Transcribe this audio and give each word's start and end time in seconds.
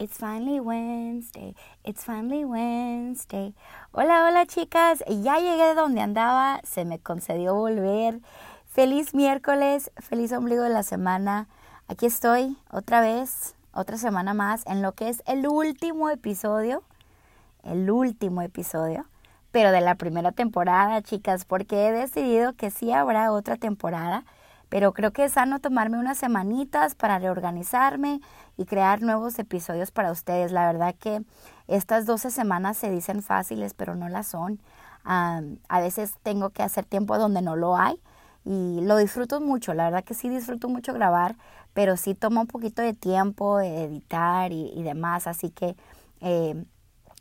It's 0.00 0.16
finally 0.16 0.60
Wednesday. 0.60 1.56
It's 1.82 2.04
finally 2.04 2.44
Wednesday. 2.44 3.52
Hola, 3.90 4.28
hola 4.28 4.46
chicas. 4.46 5.02
Ya 5.08 5.40
llegué 5.40 5.70
de 5.70 5.74
donde 5.74 6.00
andaba. 6.00 6.60
Se 6.62 6.84
me 6.84 7.00
concedió 7.00 7.56
volver. 7.56 8.20
Feliz 8.64 9.12
miércoles. 9.12 9.90
Feliz 9.96 10.30
ombligo 10.30 10.62
de 10.62 10.68
la 10.68 10.84
semana. 10.84 11.48
Aquí 11.88 12.06
estoy 12.06 12.56
otra 12.70 13.00
vez. 13.00 13.56
Otra 13.72 13.98
semana 13.98 14.34
más 14.34 14.64
en 14.68 14.82
lo 14.82 14.92
que 14.92 15.08
es 15.08 15.20
el 15.26 15.48
último 15.48 16.10
episodio. 16.10 16.84
El 17.64 17.90
último 17.90 18.42
episodio. 18.42 19.04
Pero 19.50 19.72
de 19.72 19.80
la 19.80 19.96
primera 19.96 20.30
temporada, 20.30 21.02
chicas. 21.02 21.44
Porque 21.44 21.88
he 21.88 21.92
decidido 21.92 22.52
que 22.52 22.70
sí 22.70 22.92
habrá 22.92 23.32
otra 23.32 23.56
temporada 23.56 24.24
pero 24.68 24.92
creo 24.92 25.12
que 25.12 25.24
es 25.24 25.32
sano 25.32 25.60
tomarme 25.60 25.98
unas 25.98 26.18
semanitas 26.18 26.94
para 26.94 27.18
reorganizarme 27.18 28.20
y 28.58 28.66
crear 28.66 29.00
nuevos 29.00 29.38
episodios 29.38 29.90
para 29.90 30.12
ustedes. 30.12 30.52
La 30.52 30.66
verdad 30.66 30.94
que 30.94 31.22
estas 31.68 32.04
12 32.04 32.30
semanas 32.30 32.76
se 32.76 32.90
dicen 32.90 33.22
fáciles, 33.22 33.72
pero 33.72 33.94
no 33.94 34.10
las 34.10 34.26
son. 34.26 34.60
a 35.04 35.80
veces 35.80 36.14
tengo 36.22 36.50
que 36.50 36.62
hacer 36.62 36.84
tiempo 36.84 37.16
donde 37.16 37.40
no 37.40 37.56
lo 37.56 37.76
hay 37.76 37.98
y 38.44 38.80
lo 38.82 38.96
disfruto 38.98 39.40
mucho. 39.40 39.74
La 39.74 39.84
verdad 39.84 40.04
que 40.04 40.14
sí 40.14 40.28
disfruto 40.28 40.68
mucho 40.68 40.92
grabar, 40.92 41.36
pero 41.72 41.96
sí 41.96 42.14
toma 42.14 42.42
un 42.42 42.46
poquito 42.46 42.82
de 42.82 42.94
tiempo 42.94 43.60
editar 43.60 44.52
y, 44.52 44.82
demás. 44.82 45.26
Así 45.26 45.50
que 45.50 45.76
eh, 46.20 46.64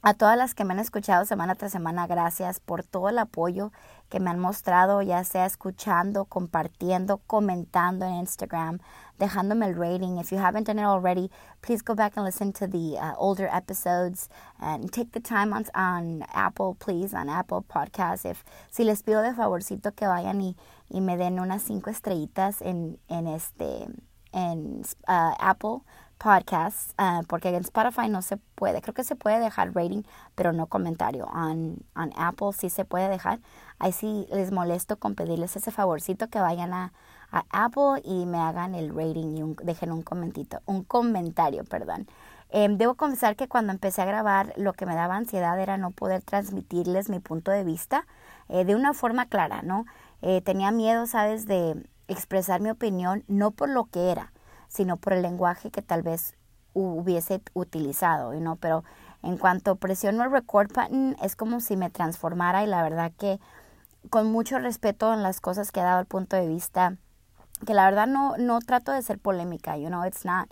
a 0.03 0.13
todas 0.13 0.37
las 0.37 0.53
que 0.53 0.63
me 0.63 0.73
han 0.73 0.79
escuchado 0.79 1.25
semana 1.25 1.55
tras 1.55 1.71
semana, 1.71 2.07
gracias 2.07 2.59
por 2.59 2.83
todo 2.83 3.09
el 3.09 3.17
apoyo 3.17 3.71
que 4.09 4.19
me 4.19 4.29
han 4.29 4.39
mostrado, 4.39 5.01
ya 5.01 5.23
sea 5.23 5.45
escuchando, 5.45 6.25
compartiendo, 6.25 7.17
comentando 7.27 8.05
en 8.05 8.13
Instagram, 8.15 8.79
dejándome 9.17 9.65
el 9.65 9.75
rating. 9.75 10.17
If 10.17 10.31
you 10.31 10.37
haven't 10.37 10.67
done 10.67 10.79
it 10.79 10.85
already, 10.85 11.29
please 11.61 11.81
go 11.83 11.95
back 11.95 12.15
and 12.15 12.25
listen 12.25 12.53
to 12.53 12.67
the 12.67 12.97
uh, 12.97 13.15
older 13.17 13.49
episodes 13.51 14.29
and 14.59 14.91
take 14.91 15.11
the 15.11 15.19
time 15.19 15.51
on, 15.51 15.65
on 15.73 16.23
Apple, 16.33 16.75
please, 16.79 17.13
on 17.13 17.27
Apple 17.27 17.65
Podcasts. 17.67 18.23
If, 18.23 18.43
si 18.71 18.83
les 18.83 19.01
pido 19.01 19.21
de 19.21 19.33
favorcito 19.33 19.93
que 19.95 20.07
vayan 20.07 20.39
y, 20.41 20.55
y 20.89 21.01
me 21.01 21.17
den 21.17 21.39
unas 21.39 21.63
cinco 21.63 21.89
estrellitas 21.89 22.61
en, 22.61 22.99
en 23.09 23.27
este 23.27 23.87
en 24.33 24.83
uh, 25.07 25.33
Apple 25.39 25.79
podcasts, 26.17 26.93
uh, 26.99 27.23
porque 27.27 27.49
en 27.49 27.55
Spotify 27.63 28.09
no 28.09 28.21
se 28.21 28.37
puede. 28.55 28.81
Creo 28.81 28.93
que 28.93 29.03
se 29.03 29.15
puede 29.15 29.39
dejar 29.39 29.73
rating, 29.75 30.03
pero 30.35 30.53
no 30.53 30.67
comentario. 30.67 31.27
En 31.35 31.77
on 31.95 32.11
Apple 32.17 32.49
sí 32.53 32.69
se 32.69 32.85
puede 32.85 33.09
dejar. 33.09 33.39
Ahí 33.79 33.91
sí 33.91 34.27
les 34.31 34.51
molesto 34.51 34.97
con 34.97 35.15
pedirles 35.15 35.55
ese 35.55 35.71
favorcito 35.71 36.27
que 36.29 36.39
vayan 36.39 36.73
a, 36.73 36.93
Apple 37.51 38.01
y 38.05 38.25
me 38.25 38.37
hagan 38.37 38.73
el 38.73 38.95
rating 38.95 39.35
y 39.35 39.65
dejen 39.65 39.91
un 39.91 40.01
comentito, 40.01 40.61
un 40.65 40.83
comentario, 40.85 41.65
perdón. 41.65 42.07
Em, 42.49 42.77
debo 42.77 42.95
confesar 42.95 43.35
que 43.35 43.49
cuando 43.49 43.73
empecé 43.73 44.01
a 44.01 44.05
grabar 44.05 44.53
lo 44.55 44.71
que 44.71 44.85
me 44.85 44.95
daba 44.95 45.17
ansiedad 45.17 45.59
era 45.59 45.77
no 45.77 45.91
poder 45.91 46.21
transmitirles 46.23 47.09
mi 47.09 47.19
punto 47.19 47.51
de 47.51 47.65
vista 47.65 48.07
eh, 48.47 48.63
de 48.63 48.75
una 48.75 48.93
forma 48.93 49.25
clara, 49.25 49.61
¿no? 49.61 49.85
Eh, 50.21 50.41
tenía 50.41 50.71
miedo, 50.71 51.05
¿sabes?, 51.05 51.45
de 51.47 51.75
expresar 52.07 52.61
mi 52.61 52.69
opinión 52.69 53.23
no 53.27 53.51
por 53.51 53.69
lo 53.69 53.85
que 53.85 54.11
era, 54.11 54.31
sino 54.67 54.97
por 54.97 55.13
el 55.13 55.21
lenguaje 55.21 55.71
que 55.71 55.81
tal 55.81 56.01
vez 56.01 56.35
hubiese 56.73 57.41
utilizado, 57.53 58.33
¿no? 58.33 58.55
Pero 58.57 58.83
en 59.23 59.37
cuanto 59.37 59.75
presiono 59.77 60.23
el 60.23 60.31
record 60.31 60.71
button 60.73 61.15
es 61.21 61.35
como 61.35 61.59
si 61.59 61.75
me 61.75 61.89
transformara 61.89 62.63
y 62.63 62.67
la 62.67 62.83
verdad 62.83 63.11
que 63.17 63.39
con 64.09 64.31
mucho 64.31 64.59
respeto 64.59 65.13
en 65.13 65.23
las 65.23 65.41
cosas 65.41 65.71
que 65.71 65.79
he 65.79 65.83
dado 65.83 65.99
al 65.99 66.05
punto 66.05 66.35
de 66.35 66.47
vista, 66.47 66.97
que 67.65 67.73
la 67.73 67.85
verdad 67.85 68.07
no, 68.07 68.37
no 68.37 68.59
trato 68.59 68.91
de 68.91 69.01
ser 69.01 69.19
polémica, 69.19 69.77
you 69.77 69.87
know, 69.87 70.05
it's 70.05 70.23
not, 70.23 70.49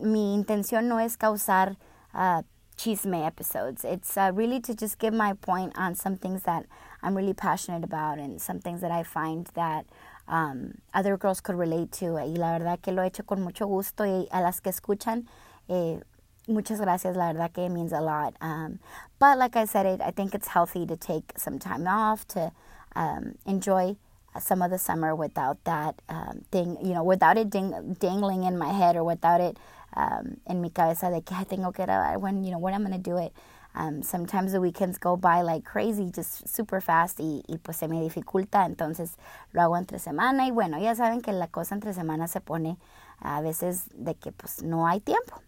mi 0.00 0.34
intención 0.34 0.88
no 0.88 1.00
es 1.00 1.16
causar 1.16 1.76
uh, 2.14 2.42
chisme 2.76 3.26
episodes. 3.26 3.84
It's 3.84 4.16
uh, 4.16 4.32
really 4.34 4.60
to 4.60 4.74
just 4.74 4.98
give 4.98 5.12
my 5.12 5.34
point 5.34 5.76
on 5.76 5.94
some 5.94 6.16
things 6.16 6.42
that 6.44 6.64
I'm 7.02 7.16
really 7.16 7.34
passionate 7.34 7.84
about 7.84 8.18
and 8.18 8.40
some 8.40 8.58
things 8.60 8.80
that 8.80 8.90
I 8.90 9.02
find 9.02 9.46
that 9.54 9.86
um, 10.26 10.78
other 10.92 11.16
girls 11.16 11.40
could 11.40 11.56
relate 11.56 11.92
to. 11.92 12.14
Y 12.14 12.34
la 12.36 12.58
verdad 12.58 12.80
que 12.82 12.92
lo 12.92 13.02
he 13.02 13.06
hecho 13.06 13.24
con 13.24 13.42
mucho 13.42 13.66
gusto 13.66 14.04
y 14.04 14.26
a 14.30 14.40
las 14.40 14.60
que 14.60 14.70
escuchan, 14.70 15.26
eh, 15.68 16.00
muchas 16.46 16.80
gracias. 16.80 17.16
La 17.16 17.32
verdad 17.32 17.52
que 17.52 17.68
means 17.68 17.92
a 17.92 18.00
lot. 18.00 18.34
Um, 18.40 18.78
but 19.18 19.38
like 19.38 19.56
I 19.56 19.64
said, 19.64 19.86
it, 19.86 20.00
I 20.00 20.10
think 20.10 20.34
it's 20.34 20.48
healthy 20.48 20.86
to 20.86 20.96
take 20.96 21.32
some 21.36 21.58
time 21.58 21.86
off 21.86 22.26
to 22.28 22.52
um, 22.96 23.34
enjoy 23.46 23.96
some 24.40 24.62
of 24.62 24.70
the 24.70 24.78
summer 24.78 25.14
without 25.14 25.62
that 25.64 26.00
um, 26.08 26.42
thing, 26.50 26.76
you 26.82 26.94
know, 26.94 27.02
without 27.02 27.36
it 27.36 27.50
ding- 27.50 27.96
dangling 27.98 28.44
in 28.44 28.58
my 28.58 28.72
head 28.72 28.96
or 28.96 29.04
without 29.04 29.40
it 29.40 29.56
um, 29.96 30.36
en 30.46 30.60
mi 30.60 30.70
cabeza 30.70 31.10
de 31.10 31.22
que 31.22 31.36
I 31.36 31.44
tengo 31.44 31.72
que 31.72 31.84
grabar 31.84 32.20
when, 32.20 32.44
you 32.44 32.50
know, 32.50 32.58
when 32.58 32.74
I'm 32.74 32.84
going 32.84 32.92
to 32.92 32.98
do 32.98 33.16
it. 33.18 33.32
Um, 33.74 34.02
sometimes 34.02 34.52
the 34.52 34.60
weekends 34.60 34.98
go 34.98 35.16
by 35.16 35.42
like 35.42 35.64
crazy, 35.64 36.10
just 36.10 36.48
super 36.48 36.80
fast 36.80 37.20
y, 37.20 37.42
y, 37.48 37.58
pues 37.58 37.76
se 37.76 37.86
me 37.86 38.00
dificulta, 38.00 38.64
entonces 38.64 39.16
lo 39.52 39.62
hago 39.62 39.76
entre 39.76 39.98
semana 39.98 40.46
y 40.46 40.50
bueno, 40.50 40.78
ya 40.80 40.94
saben 40.94 41.20
que 41.20 41.32
la 41.32 41.46
cosa 41.46 41.74
entre 41.74 41.92
semana 41.92 42.26
se 42.26 42.40
pone 42.40 42.76
a 43.20 43.40
veces 43.40 43.84
de 43.94 44.14
que 44.14 44.32
pues 44.32 44.62
no 44.62 44.86
hay 44.88 45.00
tiempo. 45.00 45.40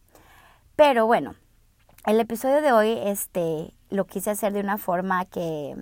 Pero 0.77 1.07
bueno, 1.07 1.35
el 2.07 2.21
episodio 2.21 2.63
de 2.63 2.73
hoy 2.73 2.99
este 3.05 3.75
lo 3.91 4.07
quise 4.07 4.31
hacer 4.31 4.53
de 4.53 4.61
una 4.61 4.79
forma 4.79 5.25
que, 5.25 5.75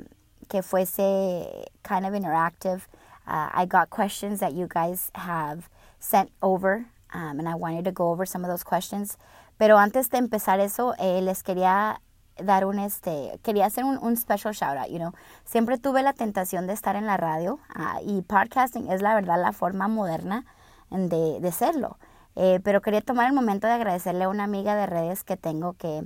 que 0.48 0.62
fuese 0.62 1.71
kind 1.82 2.06
of 2.06 2.15
interactive. 2.15 2.88
Uh, 3.27 3.50
I 3.53 3.66
got 3.66 3.91
questions 3.91 4.41
that 4.41 4.54
you 4.54 4.66
guys 4.66 5.10
have 5.15 5.69
sent 5.98 6.31
over 6.41 6.87
um, 7.12 7.38
and 7.38 7.48
I 7.48 7.54
wanted 7.54 7.84
to 7.84 7.93
go 7.93 8.10
over 8.10 8.25
some 8.27 8.44
of 8.44 8.50
those 8.50 8.65
questions. 8.65 9.19
Pero 9.59 9.77
antes 9.77 10.09
de 10.09 10.19
empezar 10.19 10.60
eso, 10.60 10.94
eh, 10.98 11.21
les 11.21 11.43
quería 11.43 12.00
dar 12.43 12.65
un 12.65 12.78
este, 12.78 13.38
quería 13.43 13.66
hacer 13.66 13.84
un, 13.84 13.99
un, 13.99 14.16
special 14.16 14.54
shout 14.54 14.76
out, 14.76 14.88
you 14.88 14.99
know. 14.99 15.12
Siempre 15.44 15.78
tuve 15.78 16.03
la 16.03 16.12
tentación 16.12 16.66
de 16.66 16.72
estar 16.72 16.97
en 16.97 17.06
la 17.06 17.16
radio 17.16 17.59
uh, 17.76 18.09
y 18.09 18.22
podcasting 18.22 18.91
es 18.91 19.03
la 19.03 19.15
verdad 19.15 19.41
la 19.41 19.53
forma 19.53 19.88
moderna 19.88 20.44
de, 20.91 21.41
de 21.41 21.53
serlo. 21.53 21.98
Eh, 22.37 22.60
pero 22.62 22.81
quería 22.81 23.00
tomar 23.00 23.27
el 23.27 23.32
momento 23.32 23.66
de 23.66 23.72
agradecerle 23.72 24.25
a 24.25 24.28
una 24.28 24.44
amiga 24.44 24.77
de 24.77 24.87
redes 24.87 25.25
que 25.25 25.37
tengo 25.37 25.72
que 25.72 26.04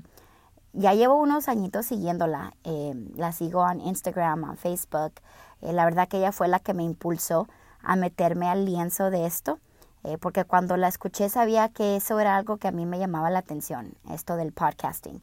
ya 0.72 0.94
llevo 0.94 1.16
unos 1.16 1.48
añitos 1.48 1.86
siguiéndola. 1.86 2.54
Eh, 2.64 2.94
la 3.14 3.32
sigo 3.32 3.68
en 3.70 3.80
Instagram, 3.80 4.44
en 4.44 4.56
Facebook. 4.56 5.12
Eh, 5.60 5.72
la 5.72 5.84
verdad 5.84 6.08
que 6.08 6.18
ella 6.18 6.32
fue 6.32 6.48
la 6.48 6.60
que 6.60 6.74
me 6.74 6.82
impulsó 6.82 7.48
a 7.82 7.96
meterme 7.96 8.48
al 8.48 8.64
lienzo 8.64 9.10
de 9.10 9.26
esto. 9.26 9.58
Eh, 10.04 10.18
porque 10.18 10.44
cuando 10.44 10.76
la 10.76 10.88
escuché 10.88 11.28
sabía 11.28 11.68
que 11.68 11.96
eso 11.96 12.18
era 12.18 12.36
algo 12.36 12.56
que 12.56 12.68
a 12.68 12.72
mí 12.72 12.86
me 12.86 12.98
llamaba 12.98 13.30
la 13.30 13.38
atención, 13.38 13.94
esto 14.10 14.36
del 14.36 14.52
podcasting. 14.52 15.22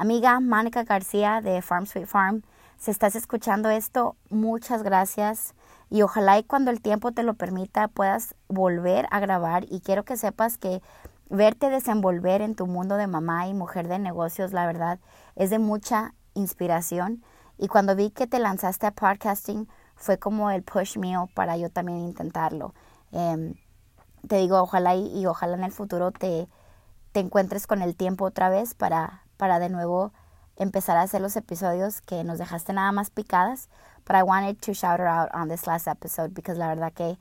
Amiga 0.00 0.40
Mónica 0.40 0.84
García 0.84 1.42
de 1.42 1.60
Farm 1.60 1.84
Sweet 1.84 2.06
Farm, 2.06 2.42
si 2.78 2.90
estás 2.90 3.16
escuchando 3.16 3.68
esto, 3.68 4.16
muchas 4.30 4.82
gracias. 4.82 5.52
Y 5.90 6.00
ojalá 6.00 6.38
y 6.38 6.42
cuando 6.42 6.70
el 6.70 6.80
tiempo 6.80 7.12
te 7.12 7.22
lo 7.22 7.34
permita 7.34 7.86
puedas 7.86 8.34
volver 8.48 9.06
a 9.10 9.20
grabar. 9.20 9.66
Y 9.68 9.82
quiero 9.82 10.06
que 10.06 10.16
sepas 10.16 10.56
que 10.56 10.80
verte 11.28 11.68
desenvolver 11.68 12.40
en 12.40 12.54
tu 12.54 12.66
mundo 12.66 12.96
de 12.96 13.08
mamá 13.08 13.46
y 13.46 13.52
mujer 13.52 13.88
de 13.88 13.98
negocios, 13.98 14.54
la 14.54 14.64
verdad, 14.64 15.00
es 15.36 15.50
de 15.50 15.58
mucha 15.58 16.14
inspiración. 16.32 17.22
Y 17.58 17.68
cuando 17.68 17.94
vi 17.94 18.08
que 18.08 18.26
te 18.26 18.38
lanzaste 18.38 18.86
a 18.86 18.92
podcasting 18.92 19.68
fue 19.96 20.18
como 20.18 20.50
el 20.50 20.62
push 20.62 20.96
mío 20.96 21.28
para 21.34 21.58
yo 21.58 21.68
también 21.68 21.98
intentarlo. 21.98 22.72
Eh, 23.12 23.54
te 24.26 24.36
digo, 24.36 24.62
ojalá 24.62 24.94
y, 24.94 25.14
y, 25.14 25.26
ojalá 25.26 25.58
en 25.58 25.64
el 25.64 25.72
futuro 25.72 26.10
te, 26.10 26.48
te 27.12 27.20
encuentres 27.20 27.66
con 27.66 27.82
el 27.82 27.94
tiempo 27.96 28.24
otra 28.24 28.48
vez 28.48 28.72
para, 28.72 29.24
para 29.40 29.58
de 29.58 29.70
nuevo 29.70 30.12
empezar 30.56 30.98
a 30.98 31.00
hacer 31.00 31.22
los 31.22 31.34
episodios 31.34 32.02
que 32.02 32.22
nos 32.24 32.38
dejaste 32.38 32.74
nada 32.74 32.92
más 32.92 33.08
picadas. 33.08 33.70
But 34.06 34.16
I 34.16 34.22
wanted 34.22 34.60
to 34.60 34.74
shout 34.74 35.00
her 35.00 35.06
out 35.06 35.30
on 35.32 35.48
this 35.48 35.66
last 35.66 35.88
episode 35.88 36.34
because 36.34 36.58
la 36.58 36.68
verdad 36.68 36.92
que 36.92 37.18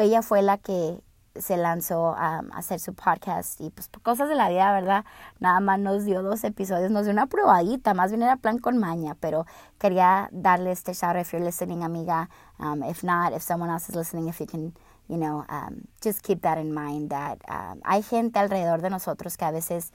ella 0.00 0.22
fue 0.22 0.40
la 0.40 0.56
que 0.56 1.02
se 1.36 1.58
lanzó 1.58 2.14
a, 2.16 2.42
hacer 2.54 2.80
su 2.80 2.94
podcast 2.94 3.60
y 3.60 3.68
pues 3.68 3.88
por 3.88 4.00
cosas 4.00 4.30
de 4.30 4.36
la 4.36 4.48
vida, 4.48 4.72
¿verdad? 4.72 5.04
Nada 5.38 5.60
más 5.60 5.78
nos 5.78 6.06
dio 6.06 6.22
dos 6.22 6.42
episodios, 6.44 6.90
nos 6.90 7.04
dio 7.04 7.12
una 7.12 7.26
probadita, 7.26 7.92
más 7.92 8.10
bien 8.10 8.22
era 8.22 8.36
plan 8.36 8.58
con 8.58 8.78
maña, 8.78 9.14
pero 9.20 9.44
quería 9.78 10.30
darle 10.32 10.72
este 10.72 10.94
shout 10.94 11.14
out 11.14 11.20
if 11.20 11.32
you're 11.32 11.44
listening, 11.44 11.84
amiga. 11.84 12.30
Um, 12.58 12.82
if 12.82 13.04
not, 13.04 13.34
if 13.34 13.42
someone 13.42 13.70
else 13.70 13.90
is 13.90 13.94
listening, 13.94 14.28
if 14.28 14.40
you 14.40 14.46
can 14.46 14.72
you 15.08 15.16
know, 15.16 15.44
um, 15.48 15.88
just 16.02 16.22
keep 16.22 16.42
that 16.42 16.58
in 16.58 16.72
mind 16.72 17.10
that 17.10 17.38
um, 17.48 17.80
hay 17.84 18.02
gente 18.02 18.38
alrededor 18.38 18.80
de 18.80 18.90
nosotros 18.90 19.36
que 19.36 19.46
a 19.46 19.50
veces 19.50 19.92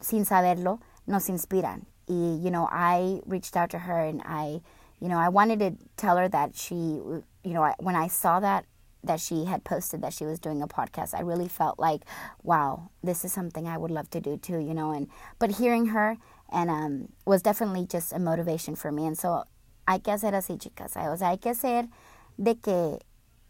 sin 0.00 0.24
saberlo, 0.24 0.80
nos 1.06 1.28
inspiran. 1.28 1.86
Y, 2.08 2.38
you 2.42 2.50
know, 2.50 2.68
I 2.70 3.20
reached 3.26 3.56
out 3.56 3.70
to 3.70 3.78
her 3.78 3.98
and 3.98 4.22
I, 4.24 4.60
you 5.00 5.08
know, 5.08 5.18
I 5.18 5.28
wanted 5.28 5.58
to 5.60 5.72
tell 5.96 6.16
her 6.16 6.28
that 6.28 6.54
she, 6.54 6.74
you 6.74 7.22
know, 7.44 7.72
when 7.78 7.96
I 7.96 8.08
saw 8.08 8.40
that, 8.40 8.66
that 9.02 9.20
she 9.20 9.44
had 9.44 9.64
posted 9.64 10.00
that 10.02 10.12
she 10.14 10.24
was 10.24 10.38
doing 10.38 10.62
a 10.62 10.66
podcast, 10.66 11.14
I 11.14 11.20
really 11.20 11.48
felt 11.48 11.78
like, 11.78 12.02
wow, 12.42 12.90
this 13.02 13.24
is 13.24 13.32
something 13.32 13.66
I 13.66 13.76
would 13.76 13.90
love 13.90 14.08
to 14.10 14.20
do 14.20 14.36
too, 14.36 14.58
you 14.58 14.74
know, 14.74 14.92
and, 14.92 15.08
but 15.38 15.52
hearing 15.52 15.86
her 15.86 16.16
and 16.50 16.70
um, 16.70 17.08
was 17.26 17.42
definitely 17.42 17.86
just 17.86 18.12
a 18.12 18.18
motivation 18.18 18.76
for 18.76 18.92
me. 18.92 19.06
And 19.06 19.18
so, 19.18 19.44
hay 19.86 19.98
que 19.98 20.12
hacer 20.12 20.34
así, 20.34 20.58
chicas. 20.58 20.96
O 20.96 21.16
sea, 21.16 21.28
hay 21.28 21.38
que 21.38 21.50
hacer 21.50 21.88
de 22.38 22.54
que 22.56 22.98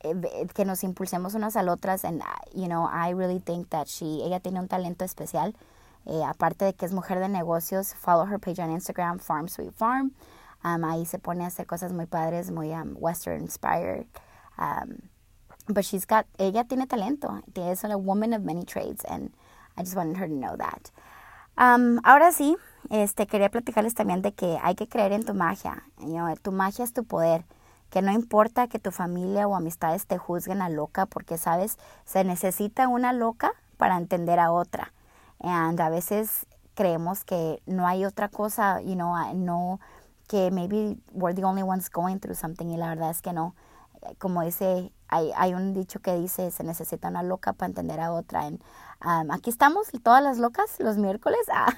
eh, 0.00 0.46
que 0.54 0.64
nos 0.64 0.84
impulsemos 0.84 1.34
unas 1.34 1.56
a 1.56 1.62
otras 1.62 2.04
and 2.04 2.22
you 2.54 2.68
know 2.68 2.84
I 2.84 3.10
really 3.10 3.38
think 3.38 3.70
that 3.70 3.88
she 3.88 4.22
ella 4.22 4.38
tiene 4.40 4.58
un 4.58 4.68
talento 4.68 5.04
especial 5.04 5.54
Eh, 6.06 6.22
aparte 6.24 6.66
de 6.66 6.74
que 6.74 6.86
es 6.86 6.92
mujer 6.92 7.18
de 7.18 7.28
negocios, 7.28 7.94
follow 7.94 8.26
her 8.26 8.38
page 8.38 8.60
on 8.60 8.70
Instagram, 8.70 9.18
Farm 9.18 9.48
Sweet 9.48 9.72
Farm. 9.72 10.12
Um, 10.64 10.84
ahí 10.84 11.04
se 11.04 11.18
pone 11.18 11.44
a 11.44 11.48
hacer 11.48 11.66
cosas 11.66 11.92
muy 11.92 12.06
padres, 12.06 12.50
muy 12.50 12.72
um, 12.72 12.96
western 12.98 13.40
inspired. 13.40 14.06
Um, 14.58 15.10
but 15.68 15.84
she's 15.84 16.06
got, 16.06 16.26
ella 16.38 16.64
tiene 16.64 16.86
talento. 16.86 17.42
Es 17.54 17.84
a 17.84 17.98
woman 17.98 18.32
of 18.32 18.42
many 18.42 18.64
trades, 18.64 19.04
and 19.04 19.32
I 19.76 19.82
just 19.82 19.94
wanted 19.94 20.16
her 20.16 20.26
to 20.26 20.34
know 20.34 20.56
that. 20.56 20.90
Um, 21.56 22.00
ahora 22.02 22.32
sí, 22.32 22.56
este, 22.90 23.26
quería 23.26 23.50
platicarles 23.50 23.94
también 23.94 24.22
de 24.22 24.32
que 24.32 24.58
hay 24.62 24.74
que 24.74 24.88
creer 24.88 25.12
en 25.12 25.24
tu 25.24 25.34
magia. 25.34 25.84
You 25.98 26.14
know, 26.14 26.34
tu 26.42 26.50
magia 26.50 26.84
es 26.84 26.92
tu 26.92 27.04
poder. 27.04 27.44
Que 27.90 28.00
no 28.00 28.10
importa 28.10 28.66
que 28.66 28.78
tu 28.78 28.90
familia 28.90 29.46
o 29.46 29.54
amistades 29.54 30.06
te 30.06 30.16
juzguen 30.18 30.62
a 30.62 30.70
loca, 30.70 31.06
porque 31.06 31.36
sabes, 31.36 31.78
se 32.06 32.24
necesita 32.24 32.88
una 32.88 33.12
loca 33.12 33.52
para 33.76 33.98
entender 33.98 34.40
a 34.40 34.50
otra. 34.50 34.93
And 35.44 35.78
a 35.78 35.90
veces 35.90 36.46
creemos 36.74 37.24
que 37.24 37.62
no 37.66 37.86
hay 37.86 38.04
otra 38.04 38.30
cosa, 38.30 38.80
you 38.80 38.94
know, 38.94 39.14
no, 39.34 39.78
que 40.26 40.50
maybe 40.50 40.96
we're 41.12 41.34
the 41.34 41.44
only 41.44 41.62
ones 41.62 41.90
going 41.90 42.18
through 42.18 42.34
something 42.34 42.70
y 42.70 42.76
la 42.78 42.88
verdad 42.88 43.10
es 43.10 43.20
que 43.20 43.32
no. 43.32 43.54
Como 44.18 44.42
dice, 44.42 44.90
hay, 45.08 45.32
hay 45.36 45.54
un 45.54 45.74
dicho 45.74 46.00
que 46.00 46.14
dice, 46.16 46.50
se 46.50 46.64
necesita 46.64 47.08
una 47.08 47.22
loca 47.22 47.52
para 47.52 47.68
entender 47.68 48.00
a 48.00 48.12
otra. 48.12 48.46
And, 48.46 48.62
um, 49.04 49.30
aquí 49.30 49.50
estamos, 49.50 49.88
todas 50.02 50.22
las 50.22 50.38
locas, 50.38 50.78
los 50.78 50.96
miércoles, 50.96 51.40
ah, 51.52 51.72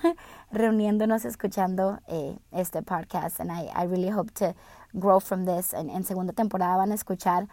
reuniéndonos, 0.52 1.24
escuchando 1.24 1.98
eh, 2.06 2.38
este 2.52 2.82
podcast. 2.82 3.40
And 3.40 3.50
I, 3.50 3.68
I 3.74 3.86
really 3.86 4.10
hope 4.10 4.32
to 4.34 4.54
grow 4.92 5.20
from 5.20 5.44
this. 5.44 5.72
En, 5.72 5.90
en 5.90 6.04
segunda 6.04 6.32
temporada 6.32 6.76
van 6.76 6.92
a 6.92 6.94
escuchar 6.94 7.48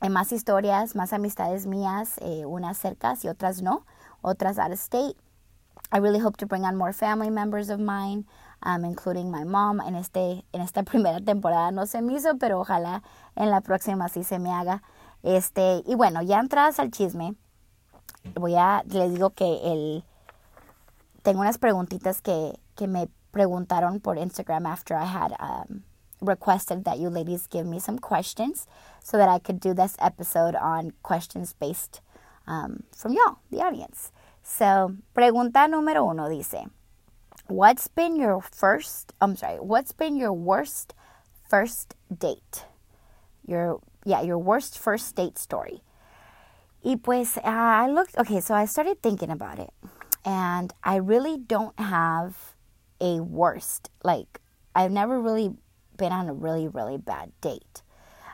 eh, 0.00 0.10
más 0.10 0.32
historias, 0.32 0.94
más 0.94 1.12
amistades 1.12 1.66
mías, 1.66 2.18
eh, 2.20 2.44
unas 2.46 2.78
cercas 2.78 3.24
y 3.24 3.28
otras 3.28 3.62
no, 3.62 3.86
otras 4.24 4.58
out 4.58 4.72
of 4.72 4.78
state. 4.78 5.16
I 5.92 5.98
really 5.98 6.18
hope 6.18 6.36
to 6.38 6.46
bring 6.46 6.64
on 6.64 6.76
more 6.76 6.92
family 6.92 7.30
members 7.30 7.68
of 7.70 7.78
mine, 7.78 8.24
um, 8.62 8.84
including 8.84 9.30
my 9.30 9.44
mom. 9.44 9.80
En, 9.80 9.94
este, 9.94 10.42
en 10.52 10.60
esta 10.60 10.82
primera 10.84 11.20
temporada 11.20 11.70
no 11.70 11.86
se 11.86 12.00
me 12.00 12.14
hizo, 12.14 12.38
pero 12.38 12.60
ojalá 12.60 13.02
en 13.36 13.50
la 13.50 13.60
próxima 13.60 14.08
sí 14.08 14.24
se 14.24 14.38
me 14.38 14.50
haga. 14.50 14.82
Este, 15.22 15.82
y 15.86 15.94
bueno, 15.94 16.22
ya 16.22 16.40
entradas 16.40 16.78
al 16.78 16.90
chisme, 16.90 17.34
voy 18.34 18.56
a, 18.56 18.82
les 18.86 19.12
digo 19.12 19.30
que 19.30 19.72
el, 19.72 20.04
tengo 21.22 21.40
unas 21.40 21.58
preguntitas 21.58 22.20
que, 22.20 22.58
que 22.74 22.88
me 22.88 23.08
preguntaron 23.30 24.00
por 24.00 24.18
Instagram 24.18 24.66
after 24.66 24.96
I 24.96 25.04
had 25.04 25.32
um, 25.40 25.82
requested 26.20 26.84
that 26.84 26.98
you 26.98 27.08
ladies 27.08 27.46
give 27.46 27.66
me 27.66 27.80
some 27.80 27.98
questions 27.98 28.66
so 29.02 29.16
that 29.16 29.28
I 29.28 29.38
could 29.38 29.60
do 29.60 29.74
this 29.74 29.96
episode 29.98 30.54
on 30.54 30.92
questions 31.02 31.54
based 31.54 32.00
um, 32.46 32.84
from 32.96 33.12
y'all, 33.12 33.38
the 33.50 33.58
audience. 33.58 34.12
So, 34.42 34.96
pregunta 35.14 35.68
número 35.68 36.10
uno 36.10 36.28
dice, 36.28 36.68
What's 37.46 37.88
been 37.88 38.16
your 38.16 38.40
first, 38.40 39.12
I'm 39.20 39.36
sorry, 39.36 39.56
what's 39.58 39.92
been 39.92 40.16
your 40.16 40.32
worst 40.32 40.94
first 41.48 41.94
date? 42.16 42.64
Your, 43.46 43.80
yeah, 44.04 44.22
your 44.22 44.38
worst 44.38 44.78
first 44.78 45.14
date 45.14 45.38
story. 45.38 45.82
Y 46.82 46.96
pues, 46.96 47.36
uh, 47.38 47.40
I 47.44 47.88
looked, 47.88 48.16
okay, 48.18 48.40
so 48.40 48.54
I 48.54 48.64
started 48.64 49.02
thinking 49.02 49.30
about 49.30 49.58
it. 49.58 49.70
And 50.24 50.72
I 50.82 50.96
really 50.96 51.36
don't 51.36 51.78
have 51.78 52.54
a 53.00 53.20
worst. 53.20 53.90
Like, 54.02 54.40
I've 54.74 54.90
never 54.90 55.20
really 55.20 55.52
been 55.96 56.12
on 56.12 56.28
a 56.28 56.32
really, 56.32 56.68
really 56.68 56.96
bad 56.96 57.32
date. 57.40 57.82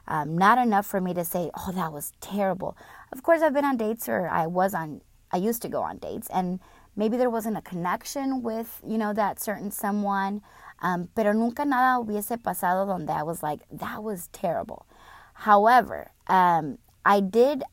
Um, 0.06 0.38
not 0.38 0.58
enough 0.58 0.86
for 0.86 1.00
me 1.00 1.14
to 1.14 1.24
say, 1.24 1.50
oh, 1.54 1.72
that 1.72 1.92
was 1.92 2.12
terrible. 2.20 2.76
Of 3.12 3.22
course, 3.22 3.42
I've 3.42 3.54
been 3.54 3.64
on 3.64 3.76
dates 3.76 4.08
or 4.08 4.28
I 4.28 4.46
was 4.46 4.74
on, 4.74 5.00
I 5.32 5.36
used 5.36 5.62
to 5.62 5.68
go 5.68 5.82
on 5.82 5.98
dates 5.98 6.28
and 6.30 6.60
maybe 6.96 7.16
there 7.16 7.30
wasn't 7.30 7.56
a 7.56 7.62
connection 7.62 8.42
with, 8.42 8.80
you 8.86 8.98
know, 8.98 9.12
that 9.12 9.40
certain 9.40 9.70
someone. 9.70 10.42
Um, 10.82 11.08
pero 11.14 11.32
nunca 11.32 11.64
nada 11.64 12.02
hubiese 12.02 12.42
pasado 12.42 12.86
donde 12.86 13.10
I 13.10 13.22
was 13.22 13.42
like, 13.42 13.60
that 13.70 14.02
was 14.02 14.28
terrible. 14.32 14.86
However, 15.34 16.10
um, 16.26 16.78
I 17.04 17.20
did 17.20 17.64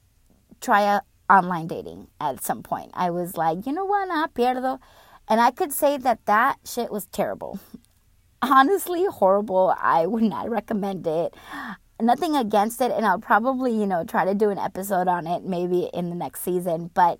try 0.59 0.81
a 0.81 1.01
online 1.29 1.67
dating 1.67 2.07
at 2.19 2.43
some 2.43 2.63
point. 2.63 2.91
I 2.93 3.11
was 3.11 3.37
like, 3.37 3.65
you 3.65 3.73
know 3.73 3.85
what, 3.85 4.07
nah, 4.07 4.27
pierdo. 4.27 4.79
And 5.27 5.39
I 5.39 5.51
could 5.51 5.71
say 5.73 5.97
that 5.97 6.25
that 6.25 6.57
shit 6.65 6.91
was 6.91 7.05
terrible 7.07 7.59
honestly 8.41 9.05
horrible. 9.05 9.73
I 9.79 10.05
would 10.05 10.23
not 10.23 10.49
recommend 10.49 11.05
it. 11.07 11.33
Nothing 11.99 12.35
against 12.35 12.79
it, 12.81 12.91
and 12.91 13.05
I'll 13.05 13.19
probably, 13.19 13.71
you 13.71 13.87
know, 13.87 14.03
try 14.03 14.23
to 14.23 14.35
do 14.35 14.49
an 14.51 14.59
episode 14.59 15.07
on 15.07 15.25
it 15.25 15.43
maybe 15.43 15.89
in 15.93 16.09
the 16.09 16.15
next 16.15 16.41
season, 16.41 16.91
but 16.93 17.19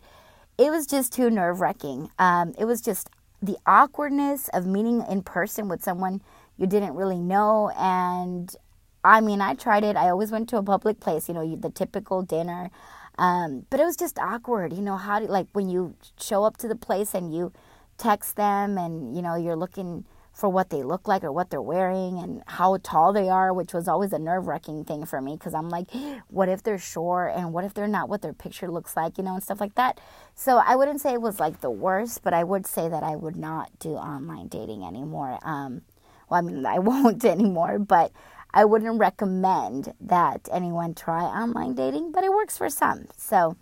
it 0.58 0.70
was 0.70 0.86
just 0.86 1.14
too 1.14 1.30
nerve 1.30 1.62
wracking. 1.62 2.10
Um, 2.20 2.54
it 2.60 2.66
was 2.66 2.82
just 2.82 3.10
the 3.42 3.58
awkwardness 3.66 4.50
of 4.50 4.66
meeting 4.66 5.04
in 5.10 5.24
person 5.24 5.68
with 5.68 5.84
someone 5.84 6.22
you 6.58 6.68
didn't 6.68 6.96
really 6.96 7.20
know. 7.20 7.72
And 7.78 8.56
I 9.04 9.22
mean, 9.22 9.42
I 9.42 9.54
tried 9.54 9.84
it. 9.84 9.96
I 9.96 10.10
always 10.10 10.32
went 10.32 10.50
to 10.50 10.58
a 10.58 10.64
public 10.64 11.00
place, 11.00 11.28
you 11.28 11.34
know, 11.34 11.56
the 11.56 11.70
typical 11.70 12.22
dinner. 12.22 12.70
Um, 13.18 13.66
but 13.70 13.80
it 13.80 13.84
was 13.84 13.98
just 13.98 14.20
awkward, 14.20 14.74
you 14.74 14.82
know, 14.82 14.98
how 14.98 15.20
do, 15.20 15.26
like 15.26 15.48
when 15.54 15.70
you 15.70 15.96
show 16.20 16.44
up 16.44 16.58
to 16.58 16.68
the 16.68 16.76
place 16.76 17.16
and 17.16 17.34
you 17.34 17.52
text 17.98 18.36
them 18.36 18.78
and, 18.78 19.16
you 19.16 19.24
know, 19.24 19.36
you're 19.36 19.56
looking 19.56 20.06
for 20.38 20.50
what 20.50 20.70
they 20.70 20.84
look 20.84 21.08
like 21.08 21.24
or 21.24 21.32
what 21.32 21.50
they're 21.50 21.60
wearing 21.60 22.20
and 22.20 22.44
how 22.46 22.78
tall 22.84 23.12
they 23.12 23.28
are, 23.28 23.52
which 23.52 23.74
was 23.74 23.88
always 23.88 24.14
a 24.14 24.20
nerve 24.20 24.46
wracking 24.46 24.86
thing 24.86 25.04
for 25.04 25.20
me 25.20 25.34
because 25.34 25.56
I'm 25.56 25.68
like, 25.68 25.88
what 26.28 26.48
if 26.48 26.62
they're 26.62 26.78
short 26.78 27.34
and 27.36 27.54
what 27.54 27.64
if 27.64 27.74
they're 27.74 27.88
not 27.88 28.08
what 28.08 28.22
their 28.22 28.34
picture 28.34 28.70
looks 28.70 28.96
like, 28.96 29.18
you 29.18 29.24
know, 29.24 29.34
and 29.34 29.42
stuff 29.42 29.60
like 29.60 29.74
that. 29.74 30.00
So 30.36 30.62
I 30.64 30.76
wouldn't 30.76 31.02
say 31.02 31.14
it 31.14 31.24
was 31.24 31.40
like 31.40 31.62
the 31.62 31.72
worst, 31.72 32.22
but 32.22 32.36
I 32.36 32.44
would 32.44 32.68
say 32.68 32.88
that 32.88 33.02
I 33.02 33.16
would 33.16 33.36
not 33.36 33.72
do 33.80 33.94
online 33.94 34.48
dating 34.48 34.84
anymore. 34.84 35.40
Um, 35.42 35.82
well, 36.30 36.38
I 36.38 36.42
mean, 36.42 36.64
I 36.68 36.78
won't 36.92 37.26
anymore, 37.26 37.80
but 37.80 38.12
I 38.54 38.64
wouldn't 38.64 39.00
recommend 39.00 39.92
that 40.00 40.48
anyone 40.52 40.94
try 40.94 41.24
online 41.24 41.74
dating, 41.74 42.12
but 42.12 42.24
it 42.24 42.32
works 42.32 42.60
for 42.60 42.70
some. 42.70 43.08
So 43.18 43.58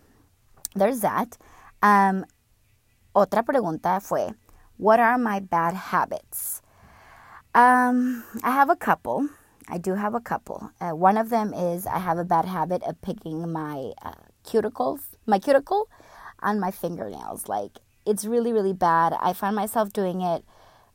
there's 0.75 0.99
that. 0.99 1.37
Um, 1.81 2.25
otra 3.15 3.45
pregunta 3.45 4.05
fue, 4.05 4.35
what 4.75 4.99
are 4.99 5.17
my 5.17 5.39
bad 5.39 5.73
habits? 5.73 6.61
Um, 7.55 8.25
I 8.43 8.51
have 8.51 8.69
a 8.69 8.75
couple. 8.75 9.29
I 9.69 9.77
do 9.77 9.95
have 9.95 10.13
a 10.13 10.19
couple. 10.19 10.71
Uh, 10.81 10.89
one 10.89 11.17
of 11.17 11.29
them 11.29 11.53
is 11.53 11.87
I 11.87 11.99
have 11.99 12.17
a 12.17 12.25
bad 12.25 12.43
habit 12.43 12.83
of 12.83 13.01
picking 13.01 13.49
my 13.49 13.93
uh, 14.01 14.11
cuticles, 14.45 14.99
my 15.25 15.39
cuticle, 15.39 15.87
on 16.41 16.59
my 16.59 16.69
fingernails. 16.69 17.47
Like 17.47 17.79
it's 18.05 18.25
really, 18.25 18.51
really 18.51 18.73
bad. 18.73 19.13
I 19.21 19.31
find 19.31 19.55
myself 19.55 19.93
doing 19.93 20.19
it 20.19 20.43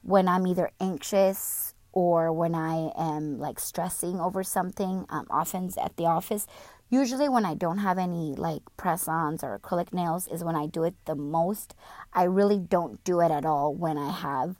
when 0.02 0.28
I'm 0.28 0.46
either 0.46 0.70
anxious 0.78 1.72
or 1.92 2.30
when 2.30 2.54
I 2.54 2.92
am 2.94 3.38
like 3.38 3.58
stressing 3.58 4.20
over 4.20 4.44
something. 4.44 5.06
Um, 5.08 5.26
often 5.30 5.70
at 5.82 5.96
the 5.96 6.04
office. 6.04 6.46
Usually, 6.90 7.30
when 7.30 7.46
I 7.46 7.54
don't 7.54 7.78
have 7.78 7.96
any 7.96 8.34
like 8.36 8.64
press 8.76 9.08
ons 9.08 9.42
or 9.42 9.58
acrylic 9.58 9.94
nails, 9.94 10.28
is 10.28 10.44
when 10.44 10.56
I 10.56 10.66
do 10.66 10.84
it 10.84 10.94
the 11.06 11.14
most. 11.14 11.74
I 12.12 12.24
really 12.24 12.58
don't 12.58 13.02
do 13.02 13.20
it 13.20 13.30
at 13.30 13.46
all 13.46 13.74
when 13.74 13.96
I 13.96 14.10
have. 14.10 14.56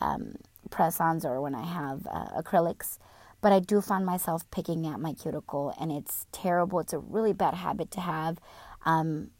Um, 0.00 0.34
press 0.70 1.00
ons 1.00 1.24
or 1.24 1.40
when 1.40 1.54
I 1.54 1.64
have 1.64 2.06
uh, 2.06 2.40
acrylics. 2.42 2.98
But 3.40 3.52
I 3.52 3.60
do 3.60 3.80
find 3.80 4.06
myself 4.06 4.50
picking 4.50 4.86
at 4.86 5.00
my 5.00 5.12
cuticle, 5.12 5.74
and 5.78 5.92
it's 5.92 6.26
terrible. 6.32 6.80
It's 6.80 6.94
a 6.94 6.98
really 6.98 7.34
bad 7.34 7.54
habit 7.54 7.90
to 7.92 8.00
have. 8.00 8.38
Um, 8.86 9.30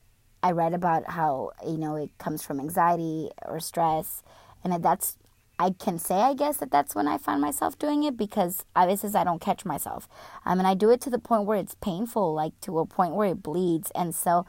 I 0.42 0.50
read 0.50 0.74
about 0.74 1.08
how 1.08 1.52
you 1.66 1.78
know 1.78 1.96
it 1.96 2.10
comes 2.18 2.42
from 2.42 2.60
anxiety 2.60 3.30
or 3.46 3.60
stress, 3.60 4.22
and 4.62 4.84
that's 4.84 5.16
I 5.58 5.70
can 5.70 5.98
say 5.98 6.16
I 6.16 6.34
guess 6.34 6.58
that 6.58 6.70
that's 6.70 6.94
when 6.94 7.08
I 7.08 7.16
find 7.16 7.40
myself 7.40 7.78
doing 7.78 8.02
it 8.02 8.16
because 8.18 8.66
veces 8.76 9.14
I 9.14 9.24
don't 9.24 9.40
catch 9.40 9.64
myself. 9.64 10.06
I 10.44 10.54
mean 10.54 10.66
I 10.66 10.74
do 10.74 10.90
it 10.90 11.00
to 11.02 11.10
the 11.10 11.18
point 11.18 11.46
where 11.46 11.56
it's 11.56 11.74
painful, 11.76 12.34
like 12.34 12.60
to 12.60 12.78
a 12.78 12.84
point 12.86 13.14
where 13.14 13.30
it 13.30 13.42
bleeds, 13.42 13.90
and 13.94 14.14
so 14.14 14.44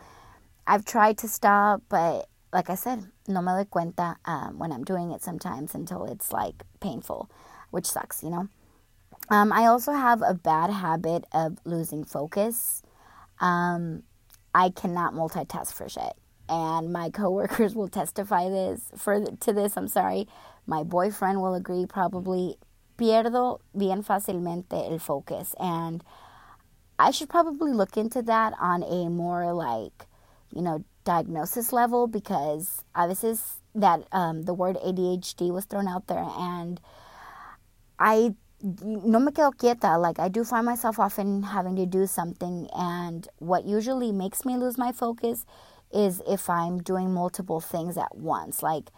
I've 0.68 0.84
tried 0.84 1.18
to 1.20 1.30
stop, 1.30 1.82
but 1.88 2.28
like 2.56 2.70
I 2.70 2.76
said, 2.76 3.04
no 3.28 3.42
me 3.42 3.52
doy 3.52 3.66
cuenta 3.66 4.16
um, 4.24 4.58
when 4.58 4.72
I'm 4.72 4.86
doing 4.86 5.12
it 5.12 5.22
sometimes 5.22 5.76
until 5.76 6.06
it's 6.06 6.32
like 6.32 6.64
painful, 6.80 7.30
which 7.72 7.86
sucks, 7.86 8.24
you 8.24 8.30
know. 8.30 8.48
Um, 9.30 9.52
I 9.52 9.66
also 9.66 9.92
have 9.92 10.22
a 10.22 10.34
bad 10.34 10.70
habit 10.70 11.26
of 11.34 11.58
losing 11.66 12.06
focus. 12.06 12.82
Um, 13.42 14.04
I 14.54 14.70
cannot 14.70 15.14
multitask 15.14 15.74
for 15.74 15.90
shit, 15.90 16.14
and 16.48 16.94
my 16.94 17.10
coworkers 17.10 17.76
will 17.76 17.90
testify 17.90 18.48
this 18.50 18.90
for 18.96 19.26
to 19.26 19.54
this. 19.54 19.76
I'm 19.76 19.90
sorry, 19.90 20.28
my 20.66 20.84
boyfriend 20.84 21.42
will 21.42 21.56
agree 21.56 21.86
probably. 21.86 22.58
Pierdo 22.98 23.60
bien 23.78 24.04
fácilmente 24.04 24.90
el 24.90 25.00
focus, 25.00 25.54
and 25.60 26.02
I 26.98 27.12
should 27.12 27.28
probably 27.28 27.74
look 27.74 27.98
into 27.98 28.22
that 28.22 28.54
on 28.58 28.84
a 28.84 29.10
more 29.10 29.52
like, 29.52 30.08
you 30.56 30.62
know, 30.62 30.86
diagnosis 31.06 31.72
level 31.72 32.08
because 32.08 32.84
veces 32.98 33.62
that 33.74 34.08
um, 34.12 34.44
the 34.44 34.54
word 34.54 34.78
ADHD 34.86 35.52
was 35.52 35.66
thrown 35.66 35.88
out 35.88 36.08
there 36.08 36.26
and 36.38 36.82
I 37.98 38.36
no 38.62 39.20
me 39.20 39.32
quedo 39.32 39.52
quieta. 39.52 40.00
Like 40.00 40.20
I 40.20 40.28
do 40.28 40.44
find 40.44 40.66
myself 40.66 41.00
often 41.00 41.44
having 41.44 41.76
to 41.76 41.86
do 41.86 42.08
something 42.08 42.68
and 42.76 43.28
what 43.38 43.66
usually 43.66 44.12
makes 44.12 44.44
me 44.46 44.58
lose 44.58 44.78
my 44.78 44.92
focus 44.92 45.46
is 45.94 46.22
if 46.28 46.50
I'm 46.50 46.82
doing 46.82 47.14
multiple 47.14 47.62
things 47.62 47.98
at 47.98 48.18
once. 48.18 48.64
Like 48.64 48.90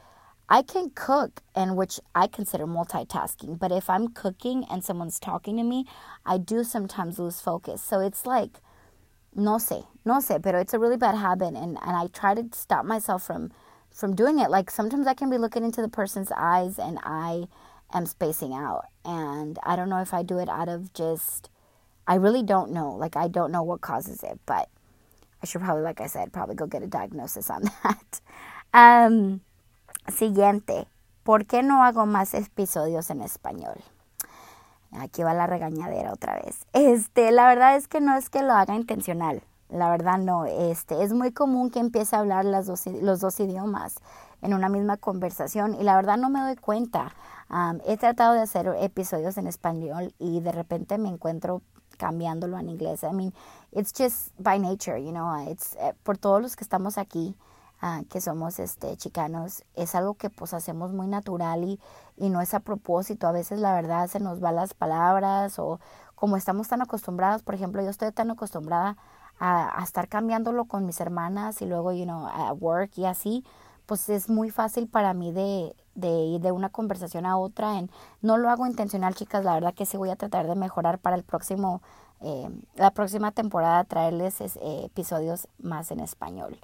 I 0.50 0.62
can 0.62 0.92
cook 0.96 1.42
and 1.54 1.76
which 1.76 2.00
I 2.16 2.28
consider 2.28 2.66
multitasking, 2.66 3.60
but 3.60 3.72
if 3.72 3.90
I'm 3.90 4.08
cooking 4.10 4.64
and 4.72 4.84
someone's 4.84 5.20
talking 5.20 5.58
to 5.58 5.64
me, 5.64 5.86
I 6.26 6.38
do 6.38 6.64
sometimes 6.64 7.20
lose 7.20 7.42
focus. 7.42 7.82
So 7.82 8.00
it's 8.00 8.26
like 8.26 8.62
no 9.36 9.58
sé, 9.58 9.86
no 10.06 10.16
sé, 10.20 10.42
pero 10.42 10.60
it's 10.60 10.74
a 10.74 10.80
really 10.80 10.98
bad 10.98 11.16
habit 11.16 11.56
and, 11.56 11.78
and 11.82 11.96
I 11.96 12.08
try 12.08 12.34
to 12.34 12.46
stop 12.54 12.86
myself 12.86 13.24
from 13.24 13.52
from 13.92 14.16
doing 14.16 14.40
it. 14.40 14.50
Like 14.50 14.70
sometimes 14.70 15.08
I 15.08 15.14
can 15.14 15.30
be 15.30 15.38
looking 15.38 15.64
into 15.64 15.82
the 15.82 15.90
person's 15.90 16.32
eyes 16.36 16.78
and 16.78 17.00
I 17.04 17.48
am 17.94 18.06
spacing 18.06 18.54
out. 18.54 18.86
And 19.04 19.58
I 19.64 19.76
don't 19.76 19.90
know 19.90 20.02
if 20.02 20.14
I 20.14 20.22
do 20.24 20.38
it 20.38 20.50
out 20.50 20.70
of 20.70 20.94
just 20.94 21.50
I 22.08 22.16
really 22.16 22.44
don't 22.44 22.72
know. 22.72 22.92
Like 22.92 23.16
I 23.16 23.28
don't 23.28 23.52
know 23.52 23.64
what 23.64 23.82
causes 23.82 24.24
it, 24.24 24.40
but 24.46 24.70
I 25.42 25.46
should 25.46 25.62
probably, 25.62 25.84
like 25.84 26.02
I 26.02 26.08
said, 26.08 26.34
probably 26.34 26.56
go 26.56 26.66
get 26.66 26.84
a 26.84 26.88
diagnosis 26.88 27.50
on 27.50 27.64
that. 27.84 28.22
Um, 28.74 29.42
Siguiente, 30.08 30.88
¿por 31.24 31.40
qué 31.46 31.64
no 31.64 31.84
hago 31.84 32.06
más 32.06 32.34
episodios 32.34 33.10
en 33.10 33.22
español? 33.22 33.82
Aquí 34.92 35.24
va 35.24 35.34
la 35.34 35.48
regañadera 35.48 36.14
otra 36.14 36.36
vez. 36.36 36.66
Este, 36.74 37.32
la 37.32 37.48
verdad 37.48 37.76
es 37.76 37.88
que 37.88 38.02
no 38.02 38.16
es 38.16 38.30
que 38.30 38.42
lo 38.42 38.54
haga 38.54 38.76
intencional. 38.76 39.44
La 39.70 39.90
verdad 39.90 40.18
no, 40.18 40.46
este, 40.46 41.04
es 41.04 41.14
muy 41.14 41.34
común 41.34 41.70
que 41.70 41.80
empiece 41.80 42.16
a 42.16 42.20
hablar 42.20 42.46
las 42.46 42.68
dos, 42.68 42.86
los 42.88 43.20
dos 43.20 43.40
idiomas 43.40 43.96
en 44.42 44.54
una 44.54 44.70
misma 44.70 44.98
conversación 44.98 45.74
y 45.74 45.84
la 45.84 45.96
verdad 45.96 46.18
no 46.18 46.30
me 46.30 46.40
doy 46.40 46.56
cuenta. 46.56 47.12
he 47.86 47.98
tratado 47.98 48.34
de 48.34 48.42
hacer 48.42 48.74
episodios 48.80 49.38
en 49.38 49.48
español 49.48 50.14
y 50.20 50.40
de 50.40 50.52
repente 50.52 50.98
me 50.98 51.10
encuentro 51.10 51.62
cambiándolo 51.98 52.58
en 52.60 52.70
inglés. 52.70 53.04
I 53.04 53.14
mean, 53.14 53.34
it's 53.72 53.92
just 53.92 54.32
by 54.38 54.58
nature, 54.60 54.98
you 54.98 55.12
know, 55.12 55.50
it's 55.50 55.76
eh, 55.76 55.94
por 56.04 56.18
todos 56.18 56.42
los 56.42 56.56
que 56.56 56.64
estamos 56.64 56.98
aquí 56.98 57.36
Ah, 57.80 58.02
que 58.10 58.22
somos 58.22 58.58
este, 58.58 58.98
chicanos, 58.98 59.64
es 59.76 59.94
algo 59.94 60.16
que 60.16 60.32
pues 60.32 60.56
hacemos 60.56 60.94
muy 60.94 61.06
natural 61.08 61.64
y, 61.64 61.80
y 62.18 62.30
no 62.30 62.42
es 62.42 62.56
a 62.56 62.60
propósito. 62.60 63.28
A 63.28 63.32
veces 63.32 63.60
la 63.60 63.76
verdad 63.76 64.08
se 64.08 64.20
nos 64.20 64.40
van 64.40 64.56
las 64.56 64.74
palabras 64.74 65.60
o 65.60 65.80
como 66.16 66.38
estamos 66.38 66.68
tan 66.68 66.82
acostumbrados, 66.82 67.44
por 67.44 67.54
ejemplo, 67.54 67.84
yo 67.84 67.92
estoy 67.92 68.12
tan 68.12 68.32
acostumbrada 68.32 68.98
a, 69.40 69.84
estar 69.84 70.08
cambiándolo 70.08 70.66
con 70.66 70.86
mis 70.86 71.00
hermanas 71.00 71.62
y 71.62 71.68
luego, 71.68 71.94
you 71.94 72.06
know, 72.06 72.26
a 72.26 72.54
work 72.54 72.98
y 72.98 73.06
así, 73.06 73.46
pues 73.86 74.10
es 74.10 74.28
muy 74.30 74.50
fácil 74.50 74.88
para 74.88 75.14
mí 75.14 75.32
de, 75.32 75.76
de 75.94 76.10
ir 76.10 76.42
de 76.42 76.52
una 76.52 76.70
conversación 76.70 77.28
a 77.28 77.38
otra. 77.38 77.78
En, 77.78 77.92
no 78.22 78.38
lo 78.38 78.50
hago 78.50 78.66
intencional, 78.66 79.14
chicas, 79.14 79.46
la 79.46 79.54
verdad 79.54 79.76
que 79.76 79.86
sí 79.86 79.98
voy 79.98 80.10
a 80.10 80.16
tratar 80.16 80.48
de 80.48 80.56
mejorar 80.56 80.98
para 80.98 81.16
el 81.16 81.24
próximo, 81.24 81.84
eh, 82.22 82.50
la 82.76 82.92
próxima 82.92 83.32
temporada, 83.32 83.84
traerles 83.84 84.42
eh, 84.42 84.50
episodios 84.86 85.48
más 85.60 85.92
en 85.92 86.00
español. 86.00 86.60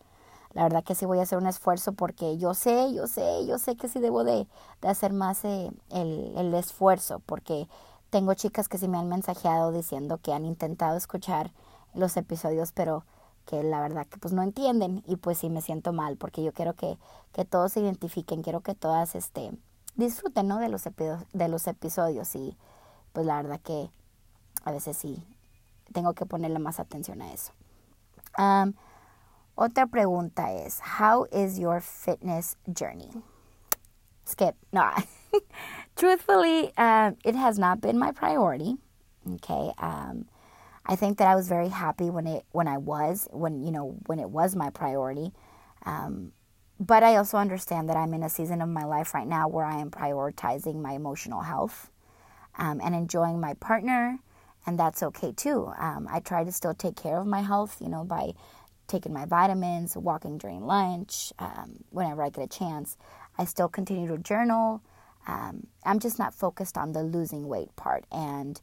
La 0.54 0.64
verdad 0.64 0.84
que 0.84 0.96
sí 0.96 1.06
voy 1.06 1.20
a 1.20 1.24
hacer 1.24 1.38
un 1.38 1.48
esfuerzo 1.48 1.94
porque 1.94 2.38
yo 2.38 2.54
sé, 2.54 2.94
yo 2.94 3.08
sé, 3.08 3.46
yo 3.48 3.58
sé 3.58 3.76
que 3.76 3.88
sí 3.88 4.00
debo 4.00 4.24
de, 4.24 4.48
de 4.82 4.88
hacer 4.88 5.12
más 5.14 5.44
eh, 5.46 5.72
el, 5.90 6.34
el 6.38 6.54
esfuerzo 6.54 7.22
porque 7.26 7.68
tengo 8.12 8.34
chicas 8.36 8.70
que 8.70 8.78
sí 8.78 8.88
me 8.88 8.98
han 8.98 9.10
mensajeado 9.10 9.72
diciendo 9.72 10.20
que 10.22 10.34
han 10.34 10.46
intentado 10.46 10.96
escuchar 10.96 11.52
los 11.96 12.16
episodios, 12.18 12.72
pero 12.72 13.04
que 13.46 13.64
la 13.64 13.82
verdad 13.82 14.06
que 14.08 14.18
pues 14.18 14.34
no 14.34 14.44
entienden 14.44 15.04
y 15.08 15.18
pues 15.18 15.40
sí 15.40 15.50
me 15.50 15.62
siento 15.62 15.94
mal 15.94 16.18
porque 16.18 16.44
yo 16.44 16.54
quiero 16.54 16.74
que, 16.74 16.98
que 17.34 17.46
todos 17.46 17.74
se 17.74 17.82
identifiquen, 17.82 18.44
quiero 18.44 18.62
que 18.62 18.76
todas 18.76 19.16
este, 19.16 19.52
disfruten 19.96 20.48
¿no? 20.48 20.60
de, 20.60 20.70
los 20.70 20.84
de 21.34 21.48
los 21.48 21.68
episodios 21.68 22.36
y 22.36 22.56
pues 23.12 23.26
la 23.26 23.42
verdad 23.42 23.60
que 23.60 23.90
a 24.64 24.72
veces 24.72 24.96
sí 24.96 25.26
tengo 25.92 26.14
que 26.14 26.26
ponerle 26.26 26.60
más 26.60 26.80
atención 26.80 27.22
a 27.22 27.34
eso. 27.34 27.52
Otra 29.58 29.86
pregunta 29.88 30.66
es, 30.66 30.80
how 30.80 31.26
is 31.32 31.60
your 31.60 31.80
fitness 31.80 32.56
journey? 32.72 33.12
Skip. 34.26 34.56
No. 34.72 34.92
Truthfully, 35.96 36.76
um, 36.78 37.18
it 37.24 37.36
has 37.36 37.60
not 37.60 37.80
been 37.82 38.00
my 38.00 38.12
priority. 38.12 38.78
Okay. 39.36 39.72
Um, 39.78 40.26
I 40.86 40.96
think 40.96 41.18
that 41.20 41.28
I 41.28 41.36
was 41.36 41.48
very 41.48 41.70
happy 41.70 42.10
when 42.10 42.28
it 42.28 42.46
when 42.52 42.68
I 42.68 42.78
was 42.78 43.28
when 43.32 43.64
you 43.64 43.72
know 43.72 43.96
when 44.08 44.20
it 44.20 44.30
was 44.30 44.56
my 44.56 44.70
priority. 44.70 45.32
Um, 45.86 46.32
but 46.80 47.04
I 47.04 47.16
also 47.18 47.38
understand 47.38 47.90
that 47.90 47.98
I'm 47.98 48.14
in 48.14 48.24
a 48.24 48.30
season 48.30 48.62
of 48.62 48.70
my 48.70 48.84
life 48.84 49.14
right 49.14 49.28
now 49.28 49.48
where 49.48 49.66
I 49.66 49.80
am 49.80 49.92
prioritizing 49.92 50.82
my 50.82 50.94
emotional 50.94 51.42
health 51.42 51.92
um, 52.58 52.82
and 52.84 52.96
enjoying 52.96 53.40
my 53.40 53.54
partner, 53.56 54.20
and 54.66 54.80
that's 54.80 55.04
okay 55.04 55.32
too. 55.32 55.72
Um, 55.78 56.08
I 56.12 56.20
try 56.20 56.44
to 56.44 56.52
still 56.52 56.74
take 56.74 56.96
care 56.96 57.20
of 57.20 57.28
my 57.28 57.42
health, 57.42 57.78
you 57.80 57.90
know, 57.90 58.04
by 58.04 58.34
taking 58.88 59.14
my 59.14 59.26
vitamins, 59.26 59.96
walking 59.96 60.38
during 60.38 60.66
lunch, 60.66 61.34
um, 61.40 61.84
whenever 61.90 62.24
I 62.24 62.30
get 62.30 62.44
a 62.44 62.48
chance. 62.48 62.98
I 63.38 63.46
still 63.46 63.70
continue 63.70 64.08
to 64.08 64.18
journal. 64.18 64.82
Um, 65.28 65.68
I'm 65.86 66.00
just 66.00 66.20
not 66.20 66.34
focused 66.34 66.78
on 66.78 66.92
the 66.92 67.04
losing 67.04 67.48
weight 67.48 67.76
part. 67.76 68.06
And, 68.12 68.60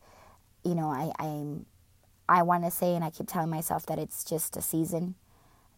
you 0.65 0.75
know, 0.75 0.91
I, 0.91 1.12
I'm, 1.19 1.67
I 2.29 2.43
want 2.43 2.65
to 2.65 2.71
say, 2.71 2.95
and 2.95 3.05
I 3.05 3.11
keep 3.11 3.29
telling 3.29 3.50
myself 3.50 3.87
that 3.87 3.99
it's 3.99 4.25
just 4.25 4.57
a 4.57 4.62
season. 4.62 5.15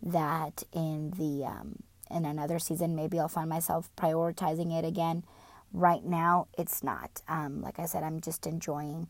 That 0.05 0.65
in 0.73 1.13
the 1.13 1.47
um, 1.47 1.85
in 2.11 2.25
another 2.25 2.59
season, 2.59 2.97
maybe 2.97 3.21
I'll 3.21 3.29
find 3.29 3.49
myself 3.49 3.89
prioritizing 3.97 4.77
it 4.77 4.85
again. 4.85 5.25
Right 5.73 6.05
now, 6.05 6.49
it's 6.59 6.83
not. 6.83 7.23
Um, 7.29 7.63
like 7.63 7.79
I 7.79 7.87
said, 7.87 8.03
I'm 8.03 8.21
just 8.21 8.47
enjoying 8.47 9.07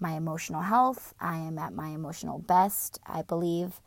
my 0.00 0.12
emotional 0.12 0.62
health. 0.62 1.14
I 1.20 1.38
am 1.38 1.58
at 1.58 1.72
my 1.72 1.88
emotional 1.88 2.38
best, 2.40 2.98
I 3.06 3.22
believe. 3.22 3.80